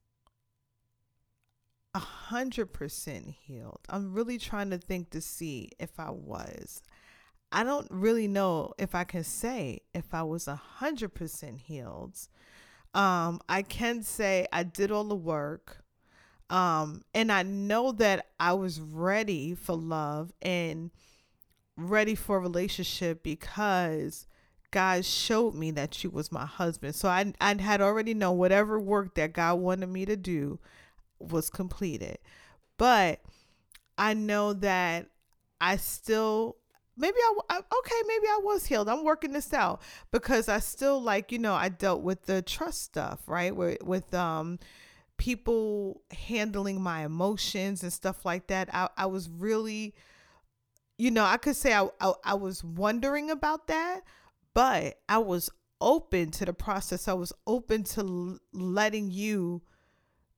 a 1.94 2.00
hundred 2.00 2.74
percent 2.74 3.30
healed. 3.46 3.82
I'm 3.90 4.14
really 4.14 4.38
trying 4.38 4.72
to 4.72 4.78
think 4.78 5.12
to 5.12 5.22
see 5.22 5.72
if 5.80 6.00
I 6.00 6.10
was. 6.10 6.82
I 7.52 7.64
don't 7.64 7.88
really 7.92 8.28
know 8.28 8.74
if 8.80 8.96
I 8.96 9.04
can 9.04 9.24
say 9.24 9.82
if 9.94 10.14
I 10.14 10.24
was 10.24 10.48
a 10.48 10.56
hundred 10.56 11.14
percent 11.14 11.60
healed. 11.62 12.18
Um, 12.96 13.42
I 13.48 13.62
can 13.62 14.02
say 14.02 14.48
I 14.52 14.64
did 14.64 14.92
all 14.92 15.04
the 15.04 15.16
work. 15.16 15.83
Um, 16.54 17.02
and 17.16 17.32
I 17.32 17.42
know 17.42 17.92
that 17.94 18.28
I 18.40 18.54
was 18.54 18.80
ready 18.80 19.56
for 19.56 19.74
love 19.76 20.32
and 20.40 20.92
ready 21.76 22.14
for 22.14 22.38
a 22.38 22.40
relationship 22.40 23.24
because 23.24 24.28
God 24.70 25.04
showed 25.04 25.56
me 25.56 25.72
that 25.72 26.04
you 26.04 26.12
was 26.12 26.32
my 26.32 26.46
husband. 26.46 26.94
So 26.94 27.10
I 27.10 27.34
I 27.42 27.60
had 27.60 27.82
already 27.82 28.14
known 28.14 28.38
whatever 28.38 28.80
work 28.80 29.16
that 29.16 29.34
God 29.34 29.56
wanted 29.56 29.90
me 29.90 30.06
to 30.06 30.16
do 30.16 30.60
was 31.18 31.50
completed. 31.50 32.20
But 32.78 33.22
I 33.98 34.14
know 34.14 34.54
that 34.54 35.08
I 35.60 35.78
still 35.78 36.58
maybe 36.96 37.18
I, 37.18 37.34
I 37.50 37.58
okay 37.58 38.02
maybe 38.08 38.28
I 38.28 38.42
was 38.44 38.68
healed. 38.68 38.90
I'm 38.90 39.04
working 39.04 39.34
this 39.34 39.56
out 39.56 39.82
because 40.12 40.48
I 40.48 40.60
still 40.60 41.02
like 41.02 41.32
you 41.32 41.40
know 41.40 41.56
I 41.56 41.70
dealt 41.70 42.04
with 42.04 42.28
the 42.28 42.44
trust 42.44 42.84
stuff 42.84 43.22
right 43.26 43.56
with 43.56 43.82
with 43.82 44.14
um 44.14 44.60
people 45.24 46.02
handling 46.12 46.82
my 46.82 47.06
emotions 47.06 47.82
and 47.82 47.94
stuff 47.94 48.26
like 48.26 48.48
that. 48.48 48.68
I 48.74 48.90
I 48.98 49.06
was 49.06 49.30
really 49.30 49.96
you 50.98 51.12
know 51.12 51.24
I 51.24 51.38
could 51.38 51.56
say 51.56 51.74
I 51.74 51.88
I, 52.02 52.12
I 52.26 52.34
was 52.34 52.62
wondering 52.62 53.32
about 53.32 53.68
that, 53.68 54.02
but 54.54 55.00
I 55.08 55.20
was 55.20 55.50
open 55.80 56.32
to 56.32 56.44
the 56.44 56.52
process. 56.52 57.08
I 57.08 57.14
was 57.14 57.32
open 57.48 57.84
to 57.96 58.02
l- 58.02 58.40
letting 58.52 59.12
you 59.12 59.62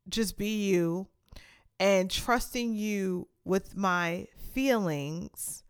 just 0.08 0.38
be 0.38 0.67
you 0.67 1.08
and 1.80 2.12
trusting 2.12 2.76
you 2.76 3.28
with 3.43 3.76
my 3.76 4.28
feelings 4.54 5.63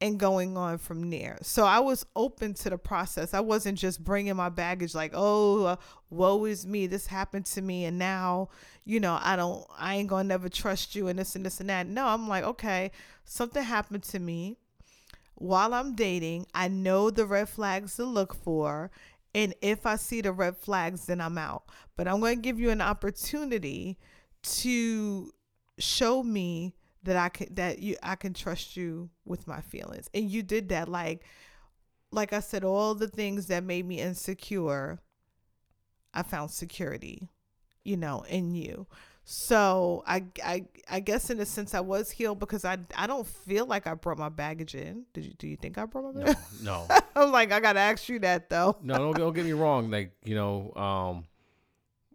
and 0.00 0.18
going 0.18 0.56
on 0.56 0.78
from 0.78 1.10
there. 1.10 1.38
So 1.42 1.64
I 1.64 1.78
was 1.80 2.06
open 2.16 2.54
to 2.54 2.70
the 2.70 2.78
process. 2.78 3.34
I 3.34 3.40
wasn't 3.40 3.78
just 3.78 4.02
bringing 4.02 4.36
my 4.36 4.48
baggage 4.48 4.94
like, 4.94 5.12
"Oh, 5.14 5.64
uh, 5.64 5.76
woe 6.08 6.44
is 6.46 6.66
me. 6.66 6.86
This 6.86 7.06
happened 7.06 7.46
to 7.46 7.62
me 7.62 7.84
and 7.84 7.98
now, 7.98 8.48
you 8.84 8.98
know, 9.00 9.18
I 9.20 9.36
don't 9.36 9.66
I 9.78 9.96
ain't 9.96 10.08
going 10.08 10.24
to 10.24 10.28
never 10.28 10.48
trust 10.48 10.94
you 10.94 11.08
and 11.08 11.18
this 11.18 11.36
and 11.36 11.44
this 11.44 11.60
and 11.60 11.68
that." 11.68 11.86
No, 11.86 12.06
I'm 12.06 12.28
like, 12.28 12.44
"Okay, 12.44 12.90
something 13.24 13.62
happened 13.62 14.04
to 14.04 14.18
me 14.18 14.56
while 15.34 15.74
I'm 15.74 15.94
dating. 15.94 16.46
I 16.54 16.68
know 16.68 17.10
the 17.10 17.26
red 17.26 17.48
flags 17.48 17.96
to 17.96 18.04
look 18.04 18.34
for." 18.34 18.90
And 19.34 19.54
if 19.62 19.86
I 19.86 19.96
see 19.96 20.22
the 20.22 20.32
red 20.32 20.56
flags, 20.56 21.06
then 21.06 21.20
I'm 21.20 21.38
out. 21.38 21.64
But 21.96 22.08
I'm 22.08 22.18
going 22.20 22.36
to 22.36 22.42
give 22.42 22.58
you 22.58 22.70
an 22.70 22.80
opportunity 22.80 23.96
to 24.42 25.32
show 25.78 26.22
me 26.22 26.74
that 27.02 27.16
I 27.16 27.28
can 27.28 27.54
that 27.54 27.78
you 27.80 27.96
I 28.02 28.14
can 28.14 28.34
trust 28.34 28.76
you 28.76 29.10
with 29.24 29.46
my 29.46 29.60
feelings. 29.60 30.08
And 30.14 30.30
you 30.30 30.42
did 30.42 30.68
that 30.70 30.88
like 30.88 31.22
like 32.12 32.32
I 32.32 32.40
said 32.40 32.64
all 32.64 32.94
the 32.94 33.08
things 33.08 33.46
that 33.46 33.64
made 33.64 33.86
me 33.86 34.00
insecure 34.00 35.00
I 36.12 36.22
found 36.22 36.50
security, 36.50 37.28
you 37.84 37.96
know, 37.96 38.24
in 38.28 38.54
you. 38.54 38.86
So 39.24 40.02
I 40.06 40.24
I 40.44 40.64
I 40.90 41.00
guess 41.00 41.30
in 41.30 41.38
a 41.40 41.46
sense 41.46 41.74
I 41.74 41.80
was 41.80 42.10
healed 42.10 42.40
because 42.40 42.64
I 42.64 42.78
I 42.96 43.06
don't 43.06 43.26
feel 43.26 43.66
like 43.66 43.86
I 43.86 43.94
brought 43.94 44.18
my 44.18 44.28
baggage 44.28 44.74
in. 44.74 45.04
Did 45.12 45.24
you 45.24 45.32
do 45.34 45.46
you 45.46 45.56
think 45.56 45.78
I 45.78 45.84
brought 45.84 46.14
my 46.14 46.24
No, 46.24 46.34
no, 46.62 46.86
I'm 47.16 47.30
like 47.30 47.52
I 47.52 47.60
got 47.60 47.74
to 47.74 47.80
ask 47.80 48.08
you 48.08 48.18
that 48.20 48.50
though. 48.50 48.76
no. 48.82 48.96
Don't, 48.96 49.16
don't 49.16 49.32
get 49.32 49.44
me 49.44 49.52
wrong. 49.52 49.90
Like 49.90 50.12
you 50.24 50.34
know, 50.34 50.72
um, 50.74 51.24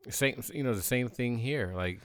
same. 0.09 0.43
You 0.53 0.63
know, 0.63 0.73
the 0.73 0.81
same 0.81 1.07
thing 1.07 1.37
here. 1.37 1.73
Like 1.75 2.01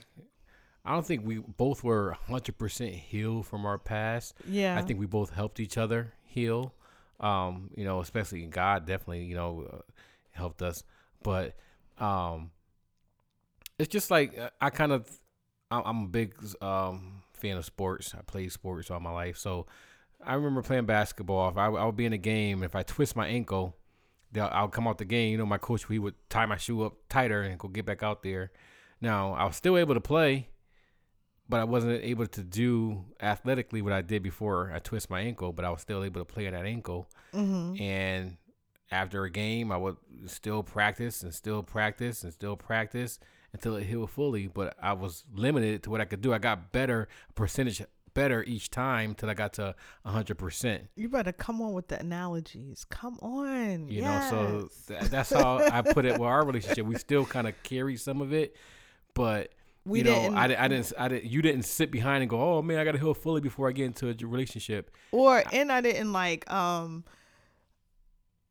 I 0.83 0.93
don't 0.93 1.05
think 1.05 1.25
we 1.25 1.37
both 1.37 1.83
were 1.83 2.17
100% 2.27 2.93
healed 2.93 3.45
from 3.45 3.65
our 3.65 3.77
past. 3.77 4.33
Yeah. 4.47 4.77
I 4.77 4.81
think 4.81 4.99
we 4.99 5.05
both 5.05 5.31
helped 5.31 5.59
each 5.59 5.77
other 5.77 6.13
heal. 6.23 6.73
Um, 7.19 7.69
you 7.75 7.85
know, 7.85 7.99
especially 7.99 8.45
God 8.47 8.87
definitely, 8.87 9.25
you 9.25 9.35
know, 9.35 9.67
uh, 9.71 9.77
helped 10.31 10.61
us. 10.63 10.83
But 11.21 11.55
um, 11.99 12.49
it's 13.77 13.89
just 13.89 14.09
like 14.09 14.37
uh, 14.37 14.49
I 14.59 14.71
kind 14.71 14.91
of, 14.91 15.07
I'm 15.69 15.83
I'm 15.85 16.03
a 16.05 16.07
big 16.07 16.33
um, 16.61 17.21
fan 17.33 17.57
of 17.57 17.65
sports. 17.65 18.15
I 18.17 18.21
played 18.23 18.51
sports 18.51 18.89
all 18.89 18.99
my 18.99 19.11
life, 19.11 19.37
so 19.37 19.67
I 20.25 20.33
remember 20.33 20.63
playing 20.63 20.85
basketball. 20.85 21.49
If 21.49 21.57
I, 21.57 21.67
I 21.67 21.85
would 21.85 21.95
be 21.95 22.05
in 22.05 22.13
a 22.13 22.17
game, 22.17 22.63
if 22.63 22.75
I 22.75 22.83
twist 22.83 23.15
my 23.15 23.27
ankle, 23.27 23.75
I'll 24.35 24.67
come 24.67 24.87
out 24.87 24.97
the 24.97 25.05
game. 25.05 25.31
You 25.31 25.37
know, 25.37 25.45
my 25.45 25.57
coach 25.57 25.85
he 25.87 25.99
would 25.99 26.15
tie 26.29 26.45
my 26.45 26.57
shoe 26.57 26.83
up 26.83 26.95
tighter 27.09 27.41
and 27.41 27.59
go 27.59 27.67
get 27.67 27.85
back 27.85 28.03
out 28.03 28.23
there. 28.23 28.51
Now 28.99 29.33
I 29.33 29.45
was 29.45 29.55
still 29.55 29.77
able 29.77 29.93
to 29.93 30.01
play, 30.01 30.49
but 31.51 31.59
I 31.59 31.65
wasn't 31.65 32.01
able 32.01 32.25
to 32.27 32.43
do 32.43 33.03
athletically 33.21 33.81
what 33.81 33.91
I 33.91 34.01
did 34.01 34.23
before 34.23 34.71
I 34.73 34.79
twist 34.79 35.09
my 35.09 35.19
ankle. 35.19 35.51
But 35.51 35.65
I 35.65 35.69
was 35.69 35.81
still 35.81 36.03
able 36.03 36.21
to 36.21 36.25
play 36.25 36.47
at 36.47 36.53
that 36.53 36.65
ankle. 36.65 37.09
mm-hmm. 37.33 37.79
And 37.79 38.37
after 38.89 39.25
a 39.25 39.29
game, 39.29 39.69
I 39.71 39.77
would 39.77 39.97
still 40.27 40.63
practice 40.63 41.23
and 41.23 41.33
still 41.33 41.61
practice 41.61 42.23
and 42.23 42.31
still 42.31 42.55
practice 42.55 43.19
until 43.51 43.75
it 43.75 43.83
healed 43.83 44.11
fully. 44.11 44.47
But 44.47 44.75
I 44.81 44.93
was 44.93 45.25
limited 45.35 45.83
to 45.83 45.89
what 45.89 45.99
I 45.99 46.05
could 46.05 46.21
do. 46.21 46.33
I 46.33 46.37
got 46.37 46.71
better 46.71 47.09
percentage 47.35 47.83
better 48.13 48.43
each 48.43 48.69
time 48.69 49.13
till 49.13 49.29
I 49.29 49.33
got 49.33 49.53
to 49.53 49.75
hundred 50.05 50.35
percent. 50.37 50.87
You 50.95 51.09
better 51.09 51.33
come 51.33 51.61
on 51.61 51.73
with 51.73 51.89
the 51.89 51.99
analogies. 51.99 52.85
Come 52.89 53.19
on. 53.21 53.89
You 53.89 54.03
know, 54.03 54.27
so 54.29 54.69
th- 54.87 55.09
that's 55.09 55.31
how 55.31 55.59
I 55.59 55.81
put 55.81 56.05
it 56.05 56.13
with 56.13 56.21
our 56.21 56.45
relationship. 56.45 56.85
We 56.85 56.95
still 56.95 57.25
kind 57.25 57.47
of 57.47 57.61
carry 57.63 57.97
some 57.97 58.21
of 58.21 58.31
it, 58.31 58.55
but 59.13 59.51
we 59.85 59.99
you 59.99 60.03
know, 60.05 60.13
didn't 60.13 60.37
I, 60.37 60.43
I 60.65 60.67
didn't, 60.67 60.93
I 60.97 61.07
didn't, 61.07 61.25
you 61.31 61.41
didn't 61.41 61.63
sit 61.63 61.91
behind 61.91 62.21
and 62.21 62.29
go, 62.29 62.39
oh 62.57 62.61
man, 62.61 62.77
I 62.77 62.83
got 62.83 62.91
to 62.91 62.99
heal 62.99 63.13
fully 63.13 63.41
before 63.41 63.67
I 63.67 63.71
get 63.71 63.85
into 63.85 64.09
a 64.09 64.27
relationship. 64.27 64.91
or 65.11 65.43
and 65.51 65.71
I 65.71 65.81
didn't 65.81 66.13
like 66.13 66.49
um 66.51 67.03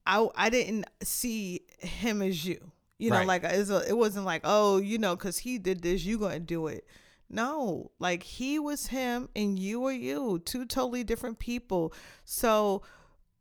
I 0.07 0.27
I 0.35 0.51
didn't 0.51 0.87
see 1.03 1.62
him 1.79 2.23
as 2.23 2.45
you. 2.45 2.73
You 2.99 3.11
know, 3.11 3.16
Right. 3.16 3.27
like 3.27 3.45
a, 3.45 3.88
it 3.88 3.97
wasn't 3.97 4.27
like, 4.27 4.43
oh, 4.45 4.77
you 4.77 4.99
know, 4.99 5.16
cuz 5.16 5.38
he 5.38 5.57
did 5.59 5.83
this, 5.83 6.05
you 6.05 6.19
going 6.19 6.33
to 6.35 6.40
do 6.40 6.66
it. 6.66 6.87
No, 7.31 7.93
like 7.99 8.23
he 8.25 8.59
was 8.59 8.88
him 8.88 9.29
and 9.37 9.59
you 9.59 9.81
were 9.81 9.93
you, 9.93 10.40
two 10.45 10.64
totally 10.66 11.05
different 11.05 11.38
people. 11.38 11.95
So 12.25 12.83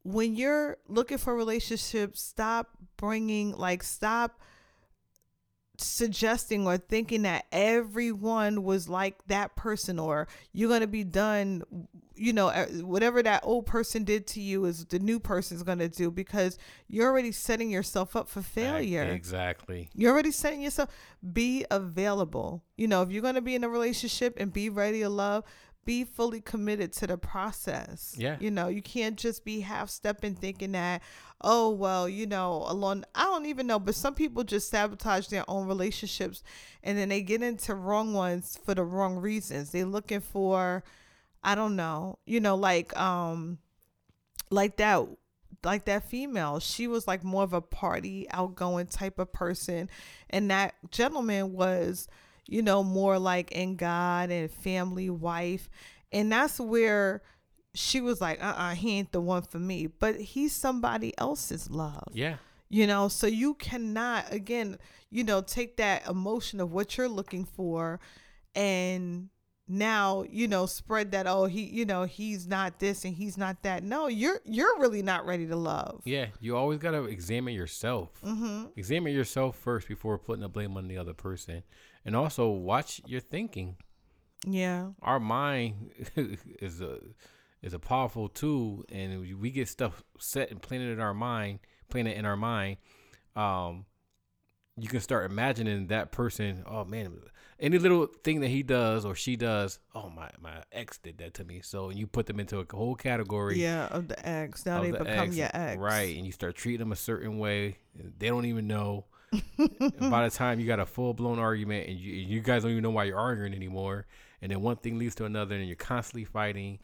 when 0.03 0.35
you're 0.35 0.77
looking 0.87 1.17
for 1.17 1.35
relationships, 1.35 2.21
stop 2.21 2.69
bringing 2.97 3.51
like 3.51 3.83
stop 3.83 4.39
suggesting 5.79 6.67
or 6.67 6.77
thinking 6.77 7.21
that 7.23 7.45
everyone 7.51 8.63
was 8.63 8.87
like 8.89 9.15
that 9.27 9.55
person 9.55 9.97
or 9.99 10.27
you're 10.53 10.69
going 10.69 10.81
to 10.81 10.87
be 10.87 11.03
done 11.03 11.63
you 12.15 12.33
know 12.33 12.49
whatever 12.81 13.23
that 13.23 13.41
old 13.45 13.65
person 13.65 14.03
did 14.03 14.27
to 14.27 14.41
you 14.41 14.65
is 14.65 14.85
the 14.85 14.99
new 14.99 15.19
person's 15.19 15.63
going 15.63 15.79
to 15.79 15.87
do 15.87 16.11
because 16.11 16.57
you're 16.87 17.07
already 17.09 17.31
setting 17.31 17.69
yourself 17.69 18.15
up 18.15 18.27
for 18.27 18.41
failure 18.41 19.03
Exactly. 19.03 19.89
you're 19.95 20.11
already 20.11 20.31
setting 20.31 20.61
yourself 20.61 20.89
be 21.33 21.65
available 21.71 22.61
you 22.75 22.87
know 22.87 23.01
if 23.01 23.09
you're 23.11 23.21
going 23.21 23.35
to 23.35 23.41
be 23.41 23.55
in 23.55 23.63
a 23.63 23.69
relationship 23.69 24.35
and 24.37 24.51
be 24.51 24.69
ready 24.69 24.99
to 24.99 25.09
love 25.09 25.43
be 25.85 26.03
fully 26.03 26.41
committed 26.41 26.91
to 26.93 27.07
the 27.07 27.17
process 27.17 28.13
Yeah. 28.17 28.35
you 28.39 28.51
know 28.51 28.67
you 28.67 28.81
can't 28.81 29.15
just 29.17 29.45
be 29.45 29.61
half 29.61 29.89
stepping 29.89 30.35
thinking 30.35 30.73
that 30.73 31.01
oh 31.41 31.69
well 31.69 32.09
you 32.09 32.25
know 32.25 32.65
along 32.67 33.03
i 33.15 33.23
don't 33.23 33.45
even 33.45 33.65
know 33.65 33.79
but 33.79 33.95
some 33.95 34.13
people 34.13 34.43
just 34.43 34.69
sabotage 34.69 35.27
their 35.27 35.43
own 35.47 35.67
relationships 35.67 36.43
and 36.83 36.97
then 36.97 37.09
they 37.09 37.21
get 37.21 37.41
into 37.41 37.73
wrong 37.73 38.13
ones 38.13 38.59
for 38.65 38.75
the 38.75 38.83
wrong 38.83 39.17
reasons 39.17 39.71
they're 39.71 39.85
looking 39.85 40.19
for 40.19 40.83
I 41.43 41.55
don't 41.55 41.75
know. 41.75 42.19
You 42.25 42.39
know, 42.39 42.55
like 42.55 42.97
um 42.97 43.59
like 44.49 44.77
that 44.77 45.05
like 45.63 45.85
that 45.85 46.03
female. 46.09 46.59
She 46.59 46.87
was 46.87 47.07
like 47.07 47.23
more 47.23 47.43
of 47.43 47.53
a 47.53 47.61
party 47.61 48.27
outgoing 48.31 48.87
type 48.87 49.19
of 49.19 49.33
person 49.33 49.89
and 50.29 50.49
that 50.51 50.75
gentleman 50.91 51.53
was, 51.53 52.07
you 52.47 52.61
know, 52.61 52.83
more 52.83 53.19
like 53.19 53.51
in 53.51 53.75
God 53.75 54.31
and 54.31 54.49
family 54.51 55.09
wife. 55.09 55.69
And 56.11 56.31
that's 56.31 56.59
where 56.59 57.21
she 57.73 58.01
was 58.01 58.19
like, 58.21 58.43
uh 58.43 58.53
uh 58.57 58.73
he 58.75 58.97
ain't 58.97 59.11
the 59.11 59.21
one 59.21 59.41
for 59.43 59.59
me. 59.59 59.87
But 59.87 60.15
he's 60.19 60.53
somebody 60.53 61.17
else's 61.17 61.69
love. 61.69 62.07
Yeah. 62.13 62.37
You 62.71 62.85
know, 62.85 63.07
so 63.07 63.25
you 63.25 63.55
cannot, 63.55 64.31
again, 64.31 64.77
you 65.09 65.23
know, 65.23 65.41
take 65.41 65.77
that 65.77 66.07
emotion 66.07 66.59
of 66.61 66.71
what 66.71 66.97
you're 66.97 67.09
looking 67.09 67.43
for 67.45 67.99
and 68.55 69.29
now 69.71 70.23
you 70.27 70.47
know 70.47 70.65
spread 70.65 71.11
that 71.11 71.27
oh 71.27 71.45
he 71.45 71.61
you 71.61 71.85
know 71.85 72.03
he's 72.03 72.47
not 72.47 72.79
this 72.79 73.05
and 73.05 73.13
he's 73.13 73.37
not 73.37 73.61
that 73.61 73.83
no 73.83 74.07
you're 74.07 74.41
you're 74.43 74.79
really 74.79 75.03
not 75.03 75.27
ready 75.27 75.45
to 75.45 75.55
love 75.55 76.01
Yeah. 76.05 76.29
You 76.41 76.57
always 76.57 76.79
got 76.79 76.91
to 76.91 77.03
examine 77.03 77.53
yourself. 77.53 78.09
mm-hmm 78.25 78.65
Examine 78.75 79.13
yourself 79.13 79.55
first 79.55 79.87
before 79.87 80.17
putting 80.17 80.41
the 80.41 80.49
blame 80.49 80.75
on 80.75 80.87
the 80.87 80.97
other 80.97 81.13
person. 81.13 81.61
And 82.03 82.15
also 82.15 82.49
watch 82.49 82.99
your 83.05 83.21
thinking. 83.21 83.75
yeah 84.43 84.89
Our 85.03 85.19
mind 85.19 85.91
is 86.15 86.81
a 86.81 86.97
is 87.61 87.73
a 87.73 87.79
powerful 87.79 88.29
tool 88.29 88.83
and 88.89 89.21
we- 89.39 89.51
get 89.51 89.67
stuff 89.67 90.03
set 90.17 90.51
and 90.51 90.61
planted 90.61 90.91
in 90.91 90.99
our 90.99 91.13
mind, 91.13 91.59
planted 91.89 92.17
in 92.17 92.25
our 92.25 92.37
mind. 92.37 92.77
Um 93.35 93.85
you 94.81 94.87
can 94.87 95.01
start 95.01 95.29
imagining 95.29 95.87
that 95.87 96.11
person, 96.11 96.63
oh 96.65 96.85
man, 96.85 97.19
any 97.59 97.77
little 97.77 98.07
thing 98.23 98.39
that 98.41 98.47
he 98.47 98.63
does 98.63 99.03
or 99.05 99.13
she 99.13 99.35
does, 99.35 99.79
oh 99.93 100.09
my 100.09 100.29
my 100.41 100.63
ex 100.71 100.97
did 100.97 101.17
that 101.17 101.33
to 101.35 101.43
me. 101.43 101.61
So 101.61 101.89
you 101.89 102.07
put 102.07 102.25
them 102.25 102.39
into 102.39 102.59
a 102.59 102.65
whole 102.71 102.95
category 102.95 103.61
yeah 103.61 103.87
of 103.87 104.07
the 104.07 104.27
ex 104.27 104.65
now 104.65 104.81
they 104.81 104.91
the 104.91 104.99
become 104.99 105.27
ex, 105.29 105.35
your 105.35 105.49
ex 105.53 105.77
Right. 105.77 106.15
And 106.15 106.25
you 106.25 106.31
start 106.31 106.55
treating 106.55 106.79
them 106.79 106.91
a 106.91 106.97
certain 106.97 107.39
way. 107.39 107.77
They 108.17 108.27
don't 108.27 108.45
even 108.45 108.67
know. 108.67 109.05
By 109.99 110.27
the 110.27 110.31
time 110.31 110.59
you 110.59 110.65
got 110.65 110.79
a 110.79 110.85
full 110.85 111.13
blown 111.13 111.37
argument 111.37 111.87
and 111.87 111.99
you, 111.99 112.13
you 112.13 112.41
guys 112.41 112.63
don't 112.63 112.71
even 112.71 112.83
know 112.83 112.89
why 112.89 113.03
you're 113.03 113.19
arguing 113.19 113.53
anymore. 113.53 114.07
And 114.41 114.51
then 114.51 114.61
one 114.61 114.77
thing 114.77 114.97
leads 114.97 115.15
to 115.15 115.25
another 115.25 115.55
and 115.55 115.67
you're 115.67 115.75
constantly 115.75 116.23
fighting 116.23 116.79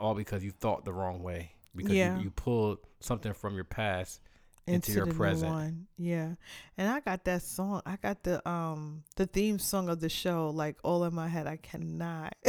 all 0.00 0.14
because 0.14 0.42
you 0.42 0.50
thought 0.50 0.84
the 0.84 0.92
wrong 0.92 1.22
way. 1.22 1.52
Because 1.74 1.92
Yeah. 1.92 2.16
you, 2.18 2.24
you 2.24 2.30
pulled 2.30 2.78
something 3.00 3.32
from 3.32 3.54
your 3.54 3.64
past 3.64 4.20
into, 4.66 4.90
into 4.90 4.92
your 4.92 5.14
present. 5.14 5.52
one. 5.52 5.86
Yeah, 5.96 6.34
and 6.76 6.88
I 6.88 7.00
got 7.00 7.24
that 7.24 7.42
song. 7.42 7.82
I 7.86 7.96
got 7.96 8.22
the 8.22 8.46
um 8.48 9.04
the 9.16 9.26
theme 9.26 9.58
song 9.58 9.88
of 9.88 10.00
the 10.00 10.08
show 10.08 10.50
like 10.50 10.76
all 10.82 11.04
in 11.04 11.14
my 11.14 11.28
head. 11.28 11.46
I 11.46 11.56
cannot. 11.56 12.34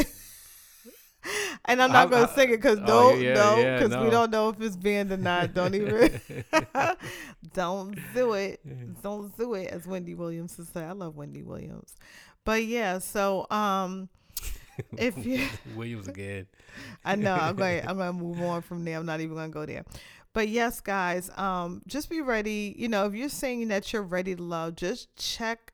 and 1.66 1.82
I'm 1.82 1.92
not 1.92 2.10
gonna 2.10 2.32
sing 2.34 2.50
it 2.50 2.58
because 2.58 2.80
oh, 2.80 2.86
no, 2.86 3.14
yeah, 3.14 3.34
no, 3.34 3.58
yeah, 3.58 3.78
because 3.78 3.92
no. 3.92 4.04
we 4.04 4.10
don't 4.10 4.32
know 4.32 4.50
if 4.50 4.62
it's 4.62 4.76
banned 4.76 5.12
or 5.12 5.18
not. 5.18 5.54
Don't 5.54 5.76
even, 5.76 6.22
don't 7.54 7.98
do 8.14 8.34
it. 8.34 8.60
Don't 9.02 9.36
do 9.38 9.54
it, 9.54 9.70
as 9.70 9.86
Wendy 9.88 10.16
Williams 10.16 10.58
would 10.58 10.72
say. 10.72 10.84
I 10.84 10.92
love 10.92 11.16
Wendy 11.16 11.44
Williams, 11.44 11.96
but 12.44 12.66
yeah. 12.66 13.00
So 13.00 13.48
um, 13.52 14.10
if 14.98 15.26
you 15.26 15.48
Williams 15.76 16.08
again. 16.08 16.48
I 17.06 17.16
know. 17.16 17.34
I'm 17.34 17.56
going. 17.56 17.82
I'm 17.88 17.98
going 17.98 18.12
to 18.12 18.18
move 18.18 18.42
on 18.42 18.62
from 18.62 18.84
there. 18.86 18.98
I'm 18.98 19.06
not 19.06 19.20
even 19.22 19.36
going 19.36 19.50
to 19.52 19.54
go 19.54 19.66
there. 19.66 19.84
But 20.34 20.48
yes, 20.48 20.80
guys, 20.80 21.30
um, 21.38 21.82
just 21.88 22.10
be 22.10 22.22
ready. 22.22 22.74
You 22.78 22.88
know, 22.88 23.06
if 23.06 23.14
you're 23.14 23.30
saying 23.30 23.68
that 23.70 23.92
you're 23.92 24.02
ready 24.04 24.36
to 24.36 24.42
love, 24.44 24.76
just 24.76 25.16
check. 25.16 25.74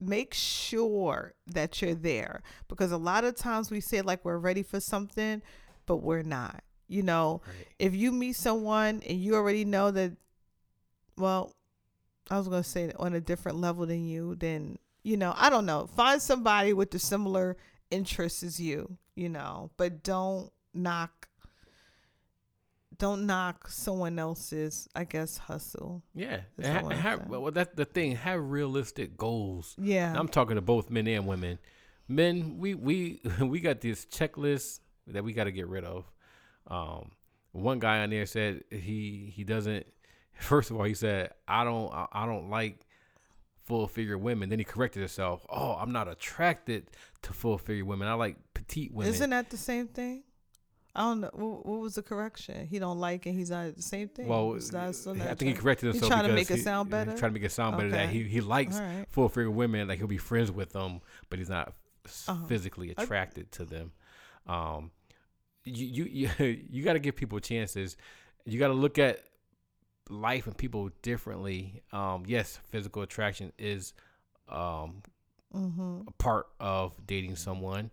Make 0.00 0.34
sure 0.34 1.34
that 1.46 1.80
you're 1.80 1.94
there 1.94 2.42
because 2.66 2.90
a 2.90 2.96
lot 2.96 3.22
of 3.22 3.36
times 3.36 3.70
we 3.70 3.80
say 3.80 4.02
like 4.02 4.24
we're 4.24 4.36
ready 4.38 4.64
for 4.64 4.80
something, 4.80 5.40
but 5.86 5.98
we're 5.98 6.24
not. 6.24 6.64
You 6.88 7.04
know, 7.04 7.40
Right. 7.46 7.68
if 7.78 7.94
you 7.94 8.10
meet 8.10 8.34
someone 8.34 9.00
and 9.08 9.20
you 9.20 9.36
already 9.36 9.64
know 9.64 9.92
that, 9.92 10.16
well, 11.16 11.54
I 12.30 12.36
was 12.38 12.48
going 12.48 12.62
to 12.64 12.68
say 12.68 12.90
on 12.98 13.14
a 13.14 13.20
different 13.20 13.58
level 13.60 13.86
than 13.86 14.04
you, 14.04 14.34
then, 14.34 14.78
you 15.04 15.16
know, 15.16 15.34
I 15.36 15.50
don't 15.50 15.66
know. 15.66 15.86
Find 15.86 16.20
somebody 16.20 16.72
with 16.72 16.90
the 16.90 16.98
similar 16.98 17.56
interests 17.92 18.42
as 18.42 18.58
you, 18.60 18.96
you 19.14 19.28
know, 19.28 19.70
but 19.76 20.02
don't 20.02 20.50
knock, 20.74 21.28
don't 22.98 23.26
knock 23.26 23.68
someone 23.68 24.18
else's, 24.18 24.88
I 24.94 25.04
guess, 25.04 25.36
hustle. 25.38 26.02
Yeah. 26.14 26.40
That's 26.56 26.68
And 26.68 26.84
all 26.86 26.92
ha- 26.92 27.16
saying. 27.16 27.28
well, 27.28 27.50
that's 27.50 27.74
the 27.74 27.84
thing. 27.84 28.16
Have 28.16 28.40
realistic 28.50 29.16
goals. 29.16 29.74
Yeah. 29.80 30.10
And 30.10 30.18
I'm 30.18 30.28
talking 30.28 30.56
to 30.56 30.62
both 30.62 30.90
men 30.90 31.06
and 31.08 31.26
women. 31.26 31.58
Men, 32.08 32.58
we 32.58 32.74
we 32.74 33.20
we 33.40 33.60
got 33.60 33.80
this 33.80 34.04
checklist 34.06 34.80
that 35.08 35.24
we 35.24 35.32
got 35.32 35.44
to 35.44 35.52
get 35.52 35.66
rid 35.68 35.84
of. 35.84 36.04
Um, 36.68 37.12
one 37.52 37.78
guy 37.80 38.00
on 38.02 38.10
there 38.10 38.26
said 38.26 38.62
he 38.70 39.32
he 39.34 39.44
doesn't. 39.44 39.86
First 40.34 40.70
of 40.70 40.76
all, 40.76 40.84
he 40.84 40.94
said 40.94 41.32
I 41.48 41.64
don't 41.64 41.92
I, 41.92 42.06
I 42.12 42.26
don't 42.26 42.50
like 42.50 42.80
full 43.64 43.86
figure 43.86 44.18
women. 44.18 44.48
Then 44.48 44.58
he 44.58 44.64
corrected 44.64 45.00
himself. 45.00 45.46
Oh, 45.48 45.72
I'm 45.80 45.92
not 45.92 46.08
attracted 46.08 46.90
to 47.22 47.32
full 47.32 47.58
figure 47.58 47.84
women. 47.84 48.08
I 48.08 48.14
like 48.14 48.36
petite 48.54 48.92
women. 48.92 49.12
Isn't 49.12 49.30
that 49.30 49.50
the 49.50 49.56
same 49.56 49.88
thing? 49.88 50.24
I 50.94 51.02
don't 51.02 51.20
know. 51.22 51.30
What, 51.32 51.64
what 51.64 51.80
was 51.80 51.94
the 51.94 52.02
correction? 52.02 52.66
He 52.66 52.78
don't 52.78 52.98
like 52.98 53.24
and 53.24 53.34
he's 53.34 53.50
not 53.50 53.74
the 53.76 53.82
same 53.82 54.08
thing. 54.08 54.26
well, 54.28 54.54
I 54.54 54.92
think 54.92 55.40
he 55.42 55.52
corrected 55.54 55.86
He 55.94 55.98
himself. 55.98 56.12
trying 56.12 56.28
to 56.28 56.34
make 56.34 56.50
it 56.50 56.60
sound 56.60 56.90
better? 56.90 57.16
Trying 57.16 57.30
to 57.32 57.40
make 57.40 57.44
it 57.46 57.52
sound 57.52 57.76
better 57.78 57.88
that 57.90 58.10
he, 58.10 58.24
he 58.24 58.40
likes 58.42 58.78
right. 58.78 59.06
full 59.08 59.28
figure 59.30 59.50
women. 59.50 59.88
Like 59.88 59.98
he'll 59.98 60.06
be 60.06 60.18
friends 60.18 60.50
with 60.52 60.72
them, 60.72 61.00
but 61.30 61.38
he's 61.38 61.48
not 61.48 61.72
Uh-huh. 62.28 62.44
physically 62.46 62.90
attracted 62.90 63.50
to 63.52 63.64
them. 63.64 63.92
Um, 64.46 64.90
you 65.64 65.86
you 65.86 66.04
you, 66.38 66.60
you 66.70 66.82
got 66.84 66.92
to 66.94 66.98
give 66.98 67.16
people 67.16 67.38
chances. 67.40 67.96
You 68.44 68.58
got 68.58 68.68
to 68.68 68.74
look 68.74 68.98
at 68.98 69.20
life 70.12 70.46
and 70.46 70.56
people 70.56 70.90
differently. 71.02 71.82
Um, 71.92 72.24
yes, 72.26 72.58
physical 72.70 73.02
attraction 73.02 73.52
is 73.58 73.94
um 74.48 75.02
Mhm. 75.54 76.08
a 76.08 76.12
part 76.12 76.46
of 76.60 76.94
dating 77.06 77.36
someone, 77.36 77.90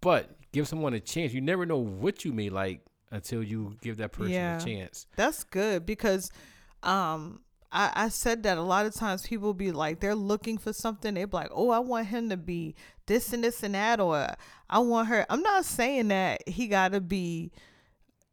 but 0.00 0.36
give 0.52 0.66
someone 0.68 0.92
a 0.94 1.00
chance. 1.00 1.32
You 1.32 1.40
never 1.40 1.64
know 1.66 1.78
what 1.78 2.24
you 2.24 2.32
may 2.32 2.48
like 2.50 2.84
until 3.10 3.42
you 3.42 3.76
give 3.80 3.96
that 3.98 4.12
person 4.12 4.32
Yeah. 4.32 4.56
a 4.60 4.64
chance. 4.64 5.06
That's 5.16 5.44
good 5.44 5.86
because 5.86 6.30
um 6.82 7.40
I, 7.72 7.90
I 7.94 8.08
said 8.08 8.44
that 8.44 8.56
a 8.56 8.62
lot 8.62 8.86
of 8.86 8.94
times 8.94 9.26
people 9.26 9.52
be 9.54 9.72
like 9.72 9.98
they're 10.00 10.14
looking 10.14 10.58
for 10.58 10.72
something, 10.72 11.14
they're 11.14 11.26
like, 11.26 11.50
Oh, 11.52 11.70
I 11.70 11.80
want 11.80 12.06
him 12.08 12.28
to 12.30 12.36
be 12.36 12.74
this 13.06 13.32
and 13.32 13.42
this 13.42 13.62
and 13.62 13.74
that 13.74 13.98
or 14.00 14.28
I 14.70 14.78
want 14.80 15.08
her 15.08 15.26
I'm 15.30 15.42
not 15.42 15.64
saying 15.64 16.08
that 16.08 16.48
he 16.48 16.66
gotta 16.68 17.00
be 17.00 17.50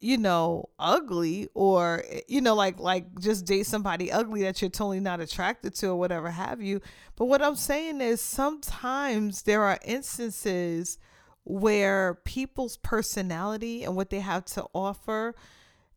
you 0.01 0.17
know 0.17 0.67
ugly 0.79 1.47
or 1.53 2.03
eh, 2.09 2.21
you 2.27 2.41
know 2.41 2.55
like 2.55 2.79
like 2.79 3.05
just 3.19 3.45
date 3.45 3.65
somebody 3.65 4.11
ugly 4.11 4.41
that 4.41 4.61
you're 4.61 4.69
totally 4.69 4.99
not 4.99 5.21
attracted 5.21 5.75
to 5.75 5.87
or 5.87 5.95
whatever 5.95 6.29
have 6.29 6.61
you. 6.61 6.81
But 7.15 7.25
what 7.25 7.41
i'm 7.41 7.55
saying 7.55 8.01
is 8.01 8.19
sometimes 8.21 9.43
there 9.43 9.63
are 9.63 9.79
instances 9.85 10.97
where 11.43 12.15
people's 12.25 12.77
personality 12.77 13.83
and 13.83 13.95
what 13.95 14.09
they 14.09 14.19
have 14.19 14.45
to 14.45 14.65
offer 14.73 15.35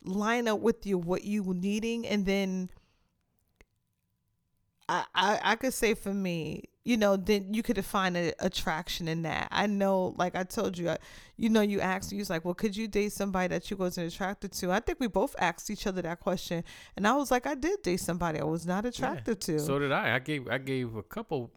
line 0.03 0.47
up 0.47 0.59
with 0.59 0.85
you 0.85 0.97
what 0.97 1.23
you 1.23 1.43
needing 1.55 2.05
and 2.05 2.25
then 2.25 2.69
I, 4.87 5.05
I 5.15 5.39
I 5.43 5.55
could 5.55 5.73
say 5.73 5.93
for 5.95 6.13
me, 6.13 6.65
you 6.83 6.97
know, 6.97 7.15
then 7.17 7.53
you 7.53 7.63
could 7.63 7.83
find 7.83 8.15
an 8.15 8.33
attraction 8.39 9.07
in 9.07 9.23
that. 9.23 9.47
I 9.51 9.65
know, 9.65 10.13
like 10.17 10.35
I 10.35 10.43
told 10.43 10.77
you, 10.77 10.89
I, 10.91 10.97
you 11.37 11.49
know, 11.49 11.61
you 11.61 11.81
asked 11.81 12.11
me, 12.11 12.17
you 12.17 12.21
was 12.21 12.29
like, 12.29 12.45
well, 12.45 12.53
could 12.53 12.77
you 12.77 12.87
date 12.87 13.11
somebody 13.11 13.47
that 13.47 13.71
you 13.71 13.77
wasn't 13.77 14.13
attracted 14.13 14.51
to? 14.53 14.71
I 14.71 14.79
think 14.79 14.99
we 14.99 15.07
both 15.07 15.35
asked 15.39 15.71
each 15.71 15.87
other 15.87 16.01
that 16.03 16.19
question, 16.19 16.63
and 16.95 17.07
I 17.07 17.15
was 17.15 17.31
like, 17.31 17.47
I 17.47 17.55
did 17.55 17.81
date 17.81 17.97
somebody 18.01 18.39
I 18.39 18.43
was 18.43 18.67
not 18.67 18.85
attracted 18.85 19.41
to. 19.41 19.59
So 19.59 19.79
did 19.79 19.91
I. 19.91 20.15
I 20.15 20.19
gave 20.19 20.47
I 20.47 20.59
gave 20.59 20.95
a 20.95 21.03
couple 21.03 21.51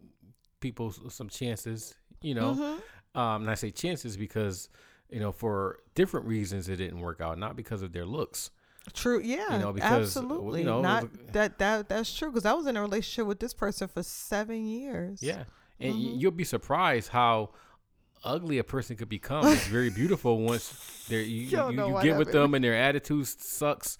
people 0.59 0.91
some 1.09 1.29
chances. 1.29 1.93
You 2.21 2.33
know, 2.35 2.53
Mhm. 2.55 3.19
um, 3.19 3.41
and 3.43 3.51
I 3.51 3.53
say 3.55 3.69
chances 3.71 4.17
because 4.17 4.69
you 5.09 5.19
know 5.19 5.31
for 5.31 5.79
different 5.95 6.25
reasons 6.25 6.67
it 6.67 6.77
didn't 6.77 6.99
work 6.99 7.21
out, 7.21 7.37
not 7.37 7.55
because 7.55 7.81
of 7.83 7.93
their 7.93 8.05
looks. 8.05 8.49
True, 8.93 9.19
yeah, 9.23 9.57
know, 9.59 9.71
because, 9.73 9.91
uh, 9.91 10.19
absolutely. 10.21 10.61
you 10.61 10.65
know, 10.65 10.81
not 10.81 11.03
look- 11.03 11.31
that 11.33 11.59
that 11.59 11.89
that's 11.89 12.13
true 12.15 12.29
because 12.31 12.45
I 12.45 12.53
was 12.53 12.65
in 12.65 12.75
a 12.75 12.81
relationship 12.81 13.27
with 13.27 13.39
this 13.39 13.53
person 13.53 13.87
for 13.87 14.01
seven 14.03 14.65
years. 14.65 15.21
Yeah, 15.21 15.43
and 15.79 15.93
y 15.93 15.99
Mhm. 15.99 16.19
you'll 16.21 16.31
be 16.31 16.43
surprised 16.43 17.09
how 17.09 17.51
ugly 18.23 18.57
a 18.57 18.63
person 18.63 18.95
could 18.95 19.09
become. 19.09 19.45
It's 19.47 19.67
very 19.67 19.89
beautiful 20.01 20.39
once 20.39 21.05
they 21.07 21.21
you, 21.23 21.41
You 21.43 21.71
you, 21.71 21.87
you 21.97 22.01
get 22.01 22.17
with 22.17 22.31
them 22.31 22.53
and 22.55 22.63
their 22.63 22.75
attitude 22.75 23.27
sucks, 23.27 23.97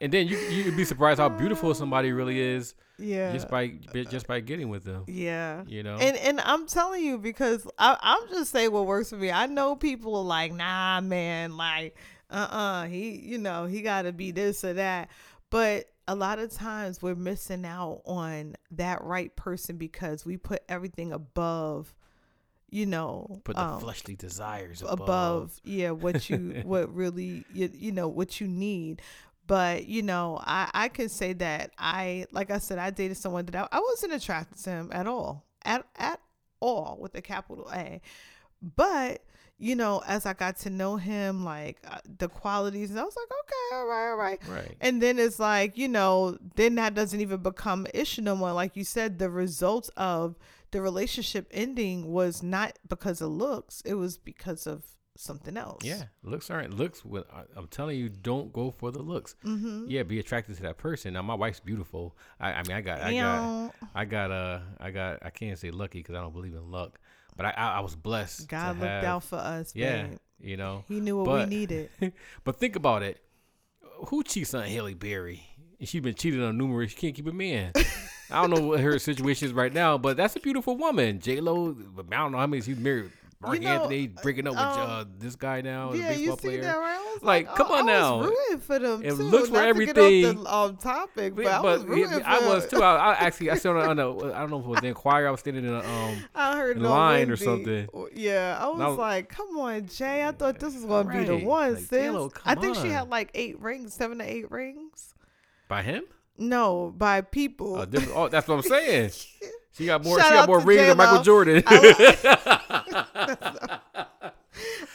and 0.00 0.10
then 0.12 0.26
you 0.26 0.38
you'd 0.38 0.76
be 0.76 0.84
surprised 0.84 1.20
how 1.20 1.28
beautiful 1.28 1.74
somebody 1.74 2.10
really 2.12 2.40
is 2.40 2.74
yeah, 2.98 3.32
just 3.32 3.48
by 3.48 3.68
just 4.10 4.26
by 4.26 4.40
getting 4.40 4.68
with 4.70 4.84
them. 4.84 5.04
yeah. 5.06 5.64
You 5.66 5.82
know, 5.82 5.96
And 5.96 6.16
and 6.16 6.40
I'm 6.40 6.66
telling 6.66 7.04
you 7.04 7.18
because 7.18 7.66
I, 7.78 7.96
I'm 8.00 8.28
just 8.30 8.52
saying 8.52 8.72
what 8.72 8.86
works 8.86 9.10
for 9.10 9.16
me. 9.16 9.30
I 9.30 9.46
know 9.46 9.76
people 9.76 10.16
are 10.16 10.24
like, 10.24 10.52
nah, 10.52 11.00
man, 11.00 11.56
like, 11.56 11.96
uh, 12.30 12.48
uh 12.50 12.84
he, 12.86 13.16
you 13.16 13.38
know, 13.38 13.66
he 13.66 13.82
got 13.82 14.02
to 14.02 14.12
be 14.12 14.30
this 14.30 14.64
or 14.64 14.74
that. 14.74 15.10
But 15.50 15.86
a 16.06 16.14
lot 16.14 16.38
of 16.38 16.50
times 16.50 17.02
we're 17.02 17.14
missing 17.14 17.64
out 17.64 18.02
on 18.04 18.56
that 18.72 19.02
right 19.04 19.34
person 19.36 19.76
because 19.76 20.24
we 20.24 20.36
put 20.36 20.62
everything 20.68 21.12
above, 21.12 21.94
you 22.68 22.86
know, 22.86 23.40
Put 23.44 23.56
the 23.56 23.62
um, 23.62 23.80
fleshly 23.80 24.16
desires 24.16 24.82
above. 24.82 25.00
above 25.00 25.60
yeah 25.64 25.90
what 25.90 26.28
you 26.30 26.60
what 26.64 26.94
really 26.94 27.44
you, 27.52 27.70
you 27.72 27.92
know 27.92 28.08
what 28.08 28.40
you 28.40 28.48
need 28.48 29.02
but 29.50 29.86
you 29.86 30.00
know 30.00 30.38
i 30.44 30.70
i 30.74 30.88
can 30.88 31.08
say 31.08 31.32
that 31.32 31.72
i 31.76 32.24
like 32.30 32.52
i 32.52 32.58
said 32.58 32.78
i 32.78 32.90
dated 32.90 33.16
someone 33.16 33.44
that 33.46 33.56
i, 33.56 33.66
I 33.76 33.80
wasn't 33.80 34.12
attracted 34.12 34.62
to 34.62 34.70
him 34.70 34.90
at 34.92 35.08
all 35.08 35.44
at 35.64 35.84
at 35.96 36.20
all 36.60 36.98
with 37.00 37.16
a 37.16 37.20
capital 37.20 37.68
a 37.74 38.00
but 38.62 39.22
you 39.58 39.74
know 39.76 40.02
as 40.06 40.24
i 40.26 40.32
got 40.32 40.56
to 40.56 40.70
know 40.70 40.96
him 40.96 41.44
like 41.44 41.78
uh, 41.88 41.98
the 42.18 42.28
qualities 42.28 42.90
and 42.90 42.98
i 42.98 43.02
was 43.04 43.14
like 43.16 43.26
okay 43.40 43.76
all 43.76 43.86
right 43.86 44.10
all 44.10 44.16
right 44.16 44.40
Right. 44.48 44.76
and 44.80 45.00
then 45.02 45.18
it's 45.18 45.38
like, 45.38 45.76
you 45.78 45.86
know, 45.88 46.36
then 46.56 46.74
that 46.76 46.94
doesn't 46.94 47.20
even 47.20 47.40
become 47.40 47.86
issue 47.94 48.20
no 48.22 48.34
more. 48.34 48.52
Like 48.52 48.74
you 48.76 48.82
said, 48.84 49.18
the 49.20 49.30
result 49.30 49.90
of 49.96 50.36
the 50.72 50.80
relationship 50.82 51.46
ending 51.52 52.10
was 52.10 52.42
not 52.42 52.78
because 52.88 53.20
of 53.20 53.30
looks, 53.30 53.80
it 53.82 53.94
was 53.94 54.18
because 54.18 54.66
of 54.66 54.84
something 55.16 55.56
else. 55.56 55.84
Yeah, 55.84 56.04
looks 56.24 56.50
aren't 56.50 56.74
looks. 56.76 57.04
With, 57.04 57.24
I'm 57.56 57.68
telling 57.68 57.96
you, 57.98 58.08
don't 58.08 58.52
go 58.52 58.70
for 58.72 58.90
the 58.90 59.02
looks. 59.02 59.36
Mm-hmm. 59.44 59.84
Yeah, 59.88 60.02
be 60.02 60.18
attracted 60.18 60.56
to 60.56 60.62
that 60.62 60.78
person. 60.78 61.12
Now, 61.14 61.22
my 61.22 61.34
wife's 61.34 61.60
beautiful. 61.60 62.16
I, 62.40 62.52
I 62.54 62.62
mean, 62.64 62.76
I 62.76 62.80
got, 62.80 63.00
I 63.02 63.12
got, 63.14 63.74
I 63.94 64.04
got, 64.04 64.30
uh, 64.32 64.60
I 64.80 64.90
got. 64.90 65.18
I 65.22 65.30
can't 65.30 65.58
say 65.58 65.70
lucky 65.70 66.00
because 66.00 66.14
I 66.16 66.20
don't 66.20 66.32
believe 66.32 66.54
in 66.54 66.70
luck, 66.70 66.98
but 67.36 67.46
I, 67.46 67.50
I, 67.50 67.66
I 67.76 67.80
was 67.80 67.94
blessed. 67.96 68.48
God 68.48 68.76
looked 68.78 68.88
have- 68.90 69.04
out 69.04 69.22
for 69.24 69.36
us. 69.36 69.72
Yeah, 69.74 70.04
babe. 70.06 70.18
you 70.40 70.56
know. 70.56 70.84
He 70.88 71.00
knew 71.00 71.16
what 71.18 71.24
But- 71.26 71.48
we 71.48 71.56
needed. 71.56 71.90
But 72.44 72.56
think 72.56 72.76
about 72.76 73.02
it. 73.02 73.20
Who 74.08 74.22
cheats 74.22 74.54
on 74.54 74.64
Halle 74.64 74.94
Berry? 74.94 75.42
And 75.78 75.88
she's 75.88 76.00
been 76.02 76.14
cheated 76.14 76.42
on 76.42 76.56
numerous. 76.58 76.90
She 76.92 76.96
can't 76.96 77.14
keep 77.14 77.26
a 77.26 77.32
man. 77.32 77.72
I 78.30 78.40
don't 78.40 78.50
know 78.50 78.66
what 78.68 78.80
her 78.80 78.98
situation 78.98 79.48
is 79.48 79.52
right 79.54 79.72
now, 79.72 79.98
but 79.98 80.16
that's 80.16 80.36
a 80.36 80.40
beautiful 80.40 80.76
woman. 80.76 81.18
J 81.20 81.40
Lo. 81.40 81.74
I 82.12 82.16
don't 82.16 82.32
know 82.32 82.38
how 82.38 82.46
many 82.46 82.62
she's 82.62 82.78
married. 82.78 83.10
Marc 83.42 83.58
know, 83.62 83.68
Anthony 83.70 84.06
breaking 84.08 84.46
up 84.46 84.52
with 84.52 84.60
um, 84.60 84.90
uh, 84.90 85.04
this 85.18 85.34
guy 85.34 85.62
now, 85.62 85.92
the 85.92 85.98
yeah, 85.98 86.10
you 86.10 86.16
baseball 86.18 86.36
see 86.36 86.48
player. 86.48 86.60
that, 86.60 86.76
right? 86.76 86.98
I 86.98 87.12
was 87.14 87.22
Like, 87.22 87.46
like, 87.46 87.56
come 87.56 87.66
oh, 87.70 87.74
on 87.76 87.88
I 87.88 87.92
now. 87.92 88.18
was 88.18 88.26
rooting 88.28 88.58
for 88.60 88.78
them 88.78 89.02
It 89.02 89.10
too. 89.16 89.22
looks 89.22 89.48
for 89.48 89.54
to 89.54 89.62
everything. 89.62 90.22
the 90.44 90.54
um, 90.54 90.76
topic, 90.76 91.34
but, 91.34 91.44
But, 91.44 91.52
I 91.54 91.60
was 91.62 91.84
rooting 91.84 92.18
yeah. 92.18 92.22
I 92.26 92.46
was 92.46 92.66
too. 92.68 92.82
I, 92.82 92.96
I 92.96 93.14
actually 93.26 93.50
I 93.50 93.54
saw 93.54 93.70
on 93.80 93.96
the 93.96 94.12
I 94.34 94.40
don't 94.40 94.50
know 94.50 94.58
if 94.60 94.66
it 94.66 94.68
was 94.68 94.80
the 94.82 94.88
Inquirer. 94.88 95.28
I 95.28 95.30
was 95.30 95.40
standing 95.40 95.64
in 95.64 95.72
a 95.72 95.78
um 95.78 96.24
I 96.34 96.56
heard 96.58 96.76
no 96.78 96.90
line 96.90 97.30
or 97.30 97.36
something. 97.36 97.88
Yeah, 98.14 98.58
I 98.60 98.68
was 98.68 98.78
Now- 98.78 98.90
like, 98.92 99.30
"Come 99.30 99.56
on, 99.58 99.86
Jay! 99.86 100.22
I 100.26 100.32
thought 100.32 100.58
this 100.58 100.74
was 100.74 100.84
gonna 100.84 101.10
be 101.10 101.24
the 101.24 101.38
one, 101.38 101.76
Like, 101.76 101.84
sis." 101.84 102.32
I 102.44 102.54
think 102.56 102.76
she 102.76 102.88
had 102.88 103.08
like 103.08 103.30
eight 103.34 103.58
rings, 103.58 103.94
seven 103.94 104.18
to 104.18 104.24
eight 104.30 104.50
rings. 104.50 105.14
by 105.66 105.82
him. 105.82 106.04
No, 106.36 106.92
by 106.96 107.22
people. 107.22 107.76
Oh, 107.76 107.84
different- 107.86 108.16
oh, 108.16 108.28
that's 108.28 108.48
what 108.48 108.56
I'm 108.56 108.62
saying. 108.62 109.10
She 109.72 109.86
got 109.86 110.04
more. 110.04 110.18
Shout 110.18 110.28
she 110.28 110.34
got 110.34 110.48
more 110.48 110.60
rings 110.60 110.86
than 110.86 110.96
Michael. 110.96 111.22
Jordan. 111.22 111.62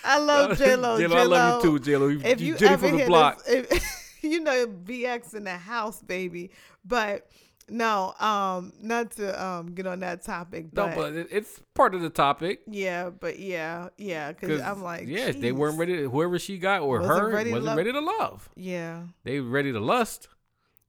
I 0.03 0.19
love 0.19 0.57
J 0.57 0.75
Lo. 0.75 0.97
J-Lo, 0.99 1.15
I 1.17 1.23
love 1.23 1.63
you 1.63 1.79
too, 1.79 1.83
J 1.83 1.97
Lo. 1.97 2.07
You, 2.07 2.21
If 2.23 2.41
you 2.41 2.55
you 2.57 2.67
ever 2.67 2.87
from 2.89 2.97
the 2.97 3.05
block. 3.05 3.43
this, 3.45 3.67
if, 3.71 4.17
you 4.23 4.39
know 4.41 4.67
BX 4.67 5.33
in 5.35 5.43
the 5.45 5.51
house, 5.57 6.01
baby. 6.01 6.51
But 6.83 7.27
no, 7.69 8.13
um, 8.19 8.73
not 8.81 9.11
to 9.11 9.43
um 9.43 9.73
get 9.73 9.87
on 9.87 10.01
that 10.01 10.23
topic, 10.23 10.67
No, 10.73 10.85
but, 10.87 10.95
but 10.95 11.13
it, 11.13 11.27
it's 11.31 11.61
part 11.73 11.95
of 11.95 12.01
the 12.01 12.09
topic. 12.11 12.61
yeah, 12.67 13.09
but 13.09 13.39
yeah, 13.39 13.89
yeah, 13.97 14.31
because 14.33 14.61
I'm 14.61 14.83
like, 14.83 15.07
yeah, 15.07 15.31
they 15.31 15.51
weren't 15.51 15.79
ready. 15.79 16.03
Whoever 16.03 16.37
she 16.37 16.57
got 16.59 16.81
or 16.81 16.99
Wasn't 16.99 17.19
her 17.19 17.29
ready 17.31 17.51
wasn't 17.51 17.65
love. 17.67 17.77
ready 17.77 17.91
to 17.91 18.01
love. 18.01 18.49
Yeah, 18.55 19.03
They 19.23 19.39
ready 19.39 19.71
to 19.71 19.79
lust. 19.79 20.27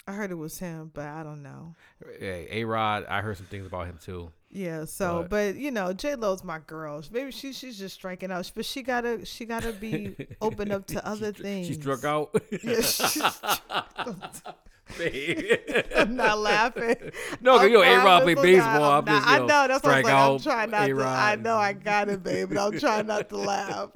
I 0.09 0.13
heard 0.13 0.31
it 0.31 0.35
was 0.37 0.59
him, 0.59 0.91
but 0.95 1.07
I 1.07 1.23
don't 1.25 1.43
know. 1.43 1.75
Hey, 2.21 2.47
A 2.51 2.65
Rod, 2.65 3.07
I 3.09 3.23
heard 3.23 3.37
some 3.37 3.47
things 3.47 3.67
about 3.67 3.87
him 3.87 3.99
too. 4.03 4.31
Yeah, 4.53 4.85
so 4.85 5.23
But- 5.23 5.31
but, 5.31 5.57
you 5.57 5.71
know, 5.73 5.93
J 5.93 6.15
Lo's 6.15 6.45
my 6.45 6.61
girl. 6.61 7.03
Maybe 7.11 7.33
she 7.33 7.53
she's 7.53 7.77
just 7.79 7.95
striking 7.97 8.31
out, 8.31 8.51
but 8.55 8.65
she 8.65 8.83
gotta 8.83 9.25
she 9.27 9.45
gotta 9.45 9.73
be 9.73 10.15
open 10.41 10.71
up 10.71 10.87
to 10.89 11.05
other 11.07 11.35
She- 11.35 11.43
things. 11.43 11.67
She 11.69 11.75
struck 11.75 12.05
out. 12.05 12.31
Yeah, 12.63 12.81
she- 12.81 13.21
Babe. 14.97 15.59
I'm 15.97 16.15
not 16.15 16.39
laughing. 16.39 16.95
No, 17.41 17.59
I'm 17.59 17.69
you 17.69 17.75
know, 17.75 17.83
A 17.83 17.97
Rod 18.05 18.23
play 18.23 18.37
to 18.37 18.41
baseball. 18.43 18.93
I'm 19.01 19.09
I'm 19.09 19.15
not- 19.15 19.25
know, 19.27 19.33
I 19.35 19.39
know 19.39 19.69
that's 19.69 19.85
what 19.85 19.95
I'm 19.95 20.05
saying. 20.05 20.17
I'm 20.17 20.39
trying 20.39 20.71
not 20.71 20.87
to. 20.87 20.93
A-Rod. 20.93 21.07
I 21.07 21.35
know 21.35 21.57
I 21.57 21.73
got 21.73 22.09
it, 22.09 22.23
babe, 22.23 22.51
but 22.51 22.59
I'm 22.59 22.79
trying 22.79 23.07
not 23.09 23.29
to 23.31 23.37
laugh. 23.37 23.91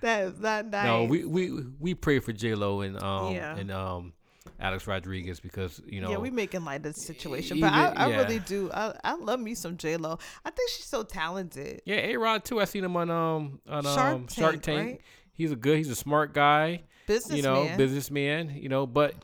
that 0.00 0.24
is 0.24 0.40
not 0.40 0.66
nice. 0.66 0.84
No, 0.86 1.04
we, 1.04 1.24
we 1.26 1.50
we 1.78 1.94
pray 1.94 2.18
for 2.20 2.32
J 2.32 2.54
Lo 2.54 2.80
and 2.80 3.00
um 3.02 3.34
Yeah. 3.34 3.56
and 3.56 3.70
um 3.70 4.14
Alex 4.58 4.86
Rodriguez 4.86 5.38
because 5.40 5.80
you 5.86 6.00
know 6.00 6.10
yeah, 6.10 6.16
we 6.18 6.30
making 6.30 6.64
light 6.64 6.84
of 6.86 6.94
the 6.94 7.00
situation, 7.00 7.58
even- 7.58 7.68
but 7.70 7.74
I, 7.98 8.04
I 8.04 8.08
yeah. 8.08 8.16
really 8.18 8.38
do. 8.40 8.70
I, 8.72 8.94
I 9.04 9.14
love 9.14 9.38
me 9.40 9.54
some 9.54 9.76
J 9.76 9.96
Lo. 9.96 10.18
I 10.44 10.50
think 10.50 10.70
she's 10.70 10.86
so 10.86 11.02
talented. 11.02 11.82
yeah 11.84 11.96
A 11.96 12.16
Rod 12.16 12.44
too. 12.44 12.60
I 12.60 12.64
seen 12.64 12.84
him 12.84 12.96
on 12.96 13.10
um 13.10 13.60
on 13.68 13.84
um, 13.86 13.94
Shark 13.94 14.30
Shark 14.30 14.52
Tank, 14.54 14.62
Tank. 14.62 14.88
right? 14.88 15.00
He's 15.32 15.52
a 15.52 15.56
good. 15.56 15.78
He's 15.78 15.90
a 15.90 15.96
smart 15.96 16.32
guy. 16.34 16.82
Businessman. 17.06 17.36
you 17.36 17.42
know, 17.42 17.76
businessman. 17.76 18.50
You 18.56 18.68
know, 18.68 18.86
but 18.86 19.14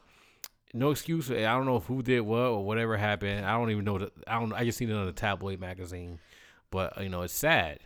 no 0.75 0.91
excuse. 0.91 1.31
I 1.31 1.43
don't 1.43 1.67
know 1.67 1.79
who 1.81 2.03
did 2.03 2.21
what 2.21 2.39
or 2.41 2.65
whatever 2.65 2.97
happened. 2.97 3.45
I 3.47 3.53
don't 3.53 3.71
even 3.71 3.85
know. 3.85 3.99
The, 3.99 4.13
I 4.27 4.39
don't. 4.41 4.53
I 4.53 4.65
just 4.65 4.77
seen 4.79 4.91
it 4.91 4.95
on 4.95 5.09
a 5.09 5.13
tabloid 5.13 5.61
magazine. 5.61 6.19
But 6.71 7.01
you 7.03 7.09
know, 7.09 7.23
it's 7.23 7.35
sad. 7.35 7.81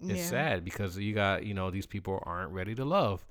It's 0.00 0.18
Yeah. 0.18 0.26
sad 0.26 0.64
because 0.64 0.98
you 0.98 1.14
got 1.14 1.44
you 1.46 1.54
know 1.54 1.70
these 1.70 1.86
people 1.86 2.22
aren't 2.24 2.52
ready 2.52 2.74
to 2.74 2.84
love. 2.84 3.24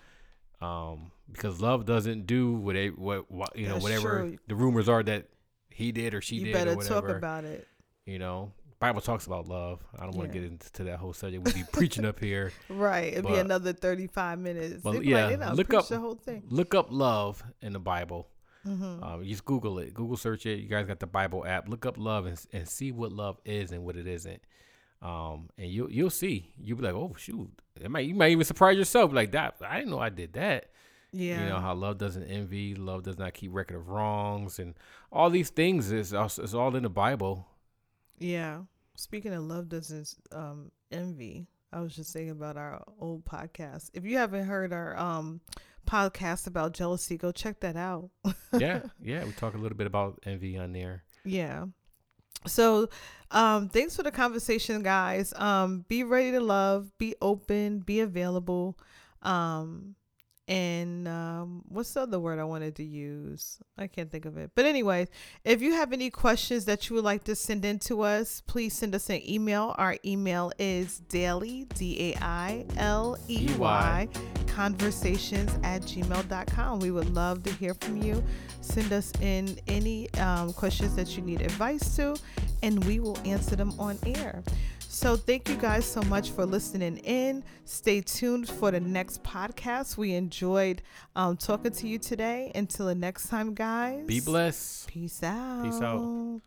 Um, 0.61 1.11
because 1.31 1.61
love 1.61 1.85
doesn't 1.85 2.25
do 2.27 2.53
what 2.53 2.75
they, 2.75 2.87
what, 2.89 3.29
what 3.31 3.55
you 3.57 3.67
know 3.67 3.73
That's 3.73 3.83
whatever 3.83 4.19
true. 4.19 4.37
the 4.47 4.55
rumors 4.55 4.87
are 4.89 5.03
that 5.03 5.27
he 5.69 5.91
did 5.91 6.13
or 6.13 6.21
she 6.21 6.35
you 6.35 6.45
did 6.45 6.53
better 6.53 6.71
or 6.71 6.75
whatever. 6.77 6.95
You 6.95 7.01
better 7.01 7.07
talk 7.13 7.17
about 7.17 7.43
it. 7.45 7.67
you 8.05 8.19
know, 8.19 8.51
Bible 8.79 9.01
talks 9.01 9.27
about 9.27 9.47
love. 9.47 9.79
I 9.97 10.03
don't 10.03 10.15
want 10.15 10.29
Yeah. 10.29 10.33
to 10.33 10.39
get 10.41 10.51
into 10.51 10.83
that 10.85 10.97
whole 10.99 11.13
subject. 11.13 11.45
We'd 11.45 11.55
be 11.55 11.63
preaching 11.71 12.05
up 12.05 12.19
here. 12.19 12.51
Right. 12.69 13.13
It'd 13.13 13.27
be 13.27 13.35
another 13.35 13.73
35 13.73 14.39
minutes. 14.39 14.83
They'd 14.83 15.03
yeah, 15.03 15.27
like, 15.27 15.53
look 15.53 15.73
up- 15.73 15.87
the 15.87 15.99
whole 15.99 16.15
thing. 16.15 16.43
Look 16.49 16.73
up 16.75 16.87
love 16.89 17.43
in 17.61 17.73
the 17.73 17.79
Bible. 17.79 18.27
hmm 18.63 19.01
Um, 19.03 19.23
you 19.23 19.29
just 19.31 19.45
Google 19.45 19.77
it. 19.79 19.93
Google 19.93 20.17
search 20.17 20.45
it. 20.45 20.59
You 20.59 20.67
guys 20.67 20.85
got 20.87 20.99
the 20.99 21.07
Bible 21.07 21.45
app. 21.45 21.69
Look 21.69 21.85
up 21.85 21.97
love 21.97 22.25
and, 22.25 22.39
and 22.53 22.67
see 22.67 22.91
what 22.91 23.11
love 23.11 23.37
is 23.45 23.71
and 23.71 23.83
what 23.83 23.95
it 23.97 24.07
isn't. 24.07 24.41
Um, 25.01 25.49
and 25.57 25.67
you 25.69 25.87
you'll 25.89 26.11
see. 26.11 26.51
You'll 26.59 26.77
be 26.77 26.83
like, 26.83 26.93
oh 26.93 27.15
shoot, 27.17 27.49
it 27.79 27.89
might 27.89 28.05
you 28.05 28.13
might 28.13 28.29
even 28.31 28.43
surprise 28.45 28.77
yourself 28.77 29.11
like 29.11 29.31
that. 29.31 29.55
I 29.67 29.77
didn't 29.77 29.89
know 29.91 29.99
I 29.99 30.09
did 30.09 30.33
that. 30.33 30.65
Yeah. 31.13 31.43
You 31.43 31.49
know 31.49 31.59
how 31.59 31.73
love 31.73 31.97
doesn't 31.97 32.23
envy, 32.23 32.75
love 32.75 33.03
does 33.03 33.17
not 33.17 33.33
keep 33.33 33.53
record 33.53 33.77
of 33.77 33.89
wrongs, 33.89 34.59
and 34.59 34.75
all 35.11 35.29
these 35.29 35.49
things 35.49 35.91
is 35.91 36.13
is 36.13 36.55
all 36.55 36.75
in 36.75 36.83
the 36.83 36.89
Bible. 36.89 37.47
Yeah. 38.17 38.61
Speaking 38.95 39.33
of 39.33 39.43
love 39.43 39.69
doesn't 39.69 40.15
um 40.31 40.71
envy. 40.91 41.47
I 41.73 41.79
was 41.79 41.95
just 41.95 42.11
thinking 42.13 42.31
about 42.31 42.57
our 42.57 42.83
old 42.99 43.25
podcast. 43.25 43.91
If 43.93 44.05
you 44.05 44.17
haven't 44.17 44.45
heard 44.45 44.73
our 44.73 44.97
um 44.97 45.41
podcast 45.87 46.47
about 46.47 46.73
jealousy, 46.73 47.17
go 47.17 47.31
check 47.31 47.59
that 47.61 47.75
out. 47.75 48.09
Yeah, 48.59 48.81
yeah. 49.01 49.23
We 49.23 49.31
talk 49.31 49.53
a 49.53 49.57
little 49.57 49.77
bit 49.77 49.87
about 49.87 50.19
envy 50.25 50.57
on 50.57 50.73
there. 50.73 51.03
Yeah. 51.23 51.67
So, 52.47 52.89
um, 53.31 53.69
thanks 53.69 53.95
for 53.95 54.03
the 54.03 54.11
conversation, 54.11 54.83
guys. 54.83 55.31
Um, 55.37 55.85
be 55.87 56.03
ready 56.03 56.31
to 56.31 56.41
love, 56.41 56.91
be 56.97 57.15
open, 57.21 57.79
be 57.79 58.01
available. 58.01 58.77
Um, 59.21 59.95
and 60.47 61.07
um, 61.07 61.63
what's 61.67 61.93
the 61.93 62.01
other 62.01 62.19
word 62.19 62.39
I 62.39 62.43
wanted 62.43 62.75
to 62.75 62.83
use? 62.83 63.59
I 63.77 63.87
can't 63.87 64.11
think 64.11 64.25
of 64.25 64.37
it. 64.37 64.51
But 64.55 64.65
anyways, 64.65 65.07
if 65.43 65.61
you 65.61 65.73
have 65.73 65.93
any 65.93 66.09
questions 66.09 66.65
that 66.65 66.89
you 66.89 66.95
would 66.95 67.05
like 67.05 67.23
to 67.25 67.35
send 67.35 67.63
in 67.63 67.79
to 67.79 68.01
us, 68.01 68.41
please 68.41 68.73
send 68.73 68.95
us 68.95 69.09
an 69.09 69.21
email. 69.27 69.75
Our 69.77 69.97
email 70.05 70.51
is 70.59 71.01
Dailey 71.07 71.67
d 71.73 72.13
a 72.13 72.23
i 72.23 72.65
l 72.77 73.17
e 73.27 73.49
y 73.57 74.07
conversations 74.47 75.51
at 75.63 75.81
gmail.com. 75.83 76.79
We 76.79 76.91
would 76.91 77.13
love 77.13 77.43
to 77.43 77.53
hear 77.53 77.73
from 77.73 77.97
you. 77.97 78.23
Send 78.59 78.91
us 78.91 79.11
in 79.21 79.57
any 79.67 80.13
um, 80.15 80.53
questions 80.53 80.95
that 80.95 81.15
you 81.15 81.23
need 81.23 81.41
advice 81.41 81.95
to, 81.95 82.15
and 82.61 82.83
we 82.85 82.99
will 82.99 83.17
answer 83.25 83.55
them 83.55 83.73
on 83.79 83.97
air. 84.05 84.43
So, 84.93 85.15
thank 85.15 85.47
you 85.47 85.55
guys 85.55 85.85
so 85.85 86.01
much 86.01 86.31
for 86.31 86.45
listening 86.45 86.97
in. 86.97 87.45
Stay 87.63 88.01
tuned 88.01 88.49
for 88.49 88.71
the 88.71 88.81
next 88.81 89.23
podcast. 89.23 89.95
We 89.95 90.15
enjoyed 90.15 90.81
um, 91.15 91.37
talking 91.37 91.71
to 91.71 91.87
you 91.87 91.97
today. 91.97 92.51
Until 92.53 92.87
the 92.87 92.95
next 92.95 93.29
time, 93.29 93.53
guys. 93.53 94.05
Be 94.05 94.19
blessed. 94.19 94.89
Peace 94.89 95.23
out. 95.23 95.63
Peace 95.63 95.81
out. 95.81 96.41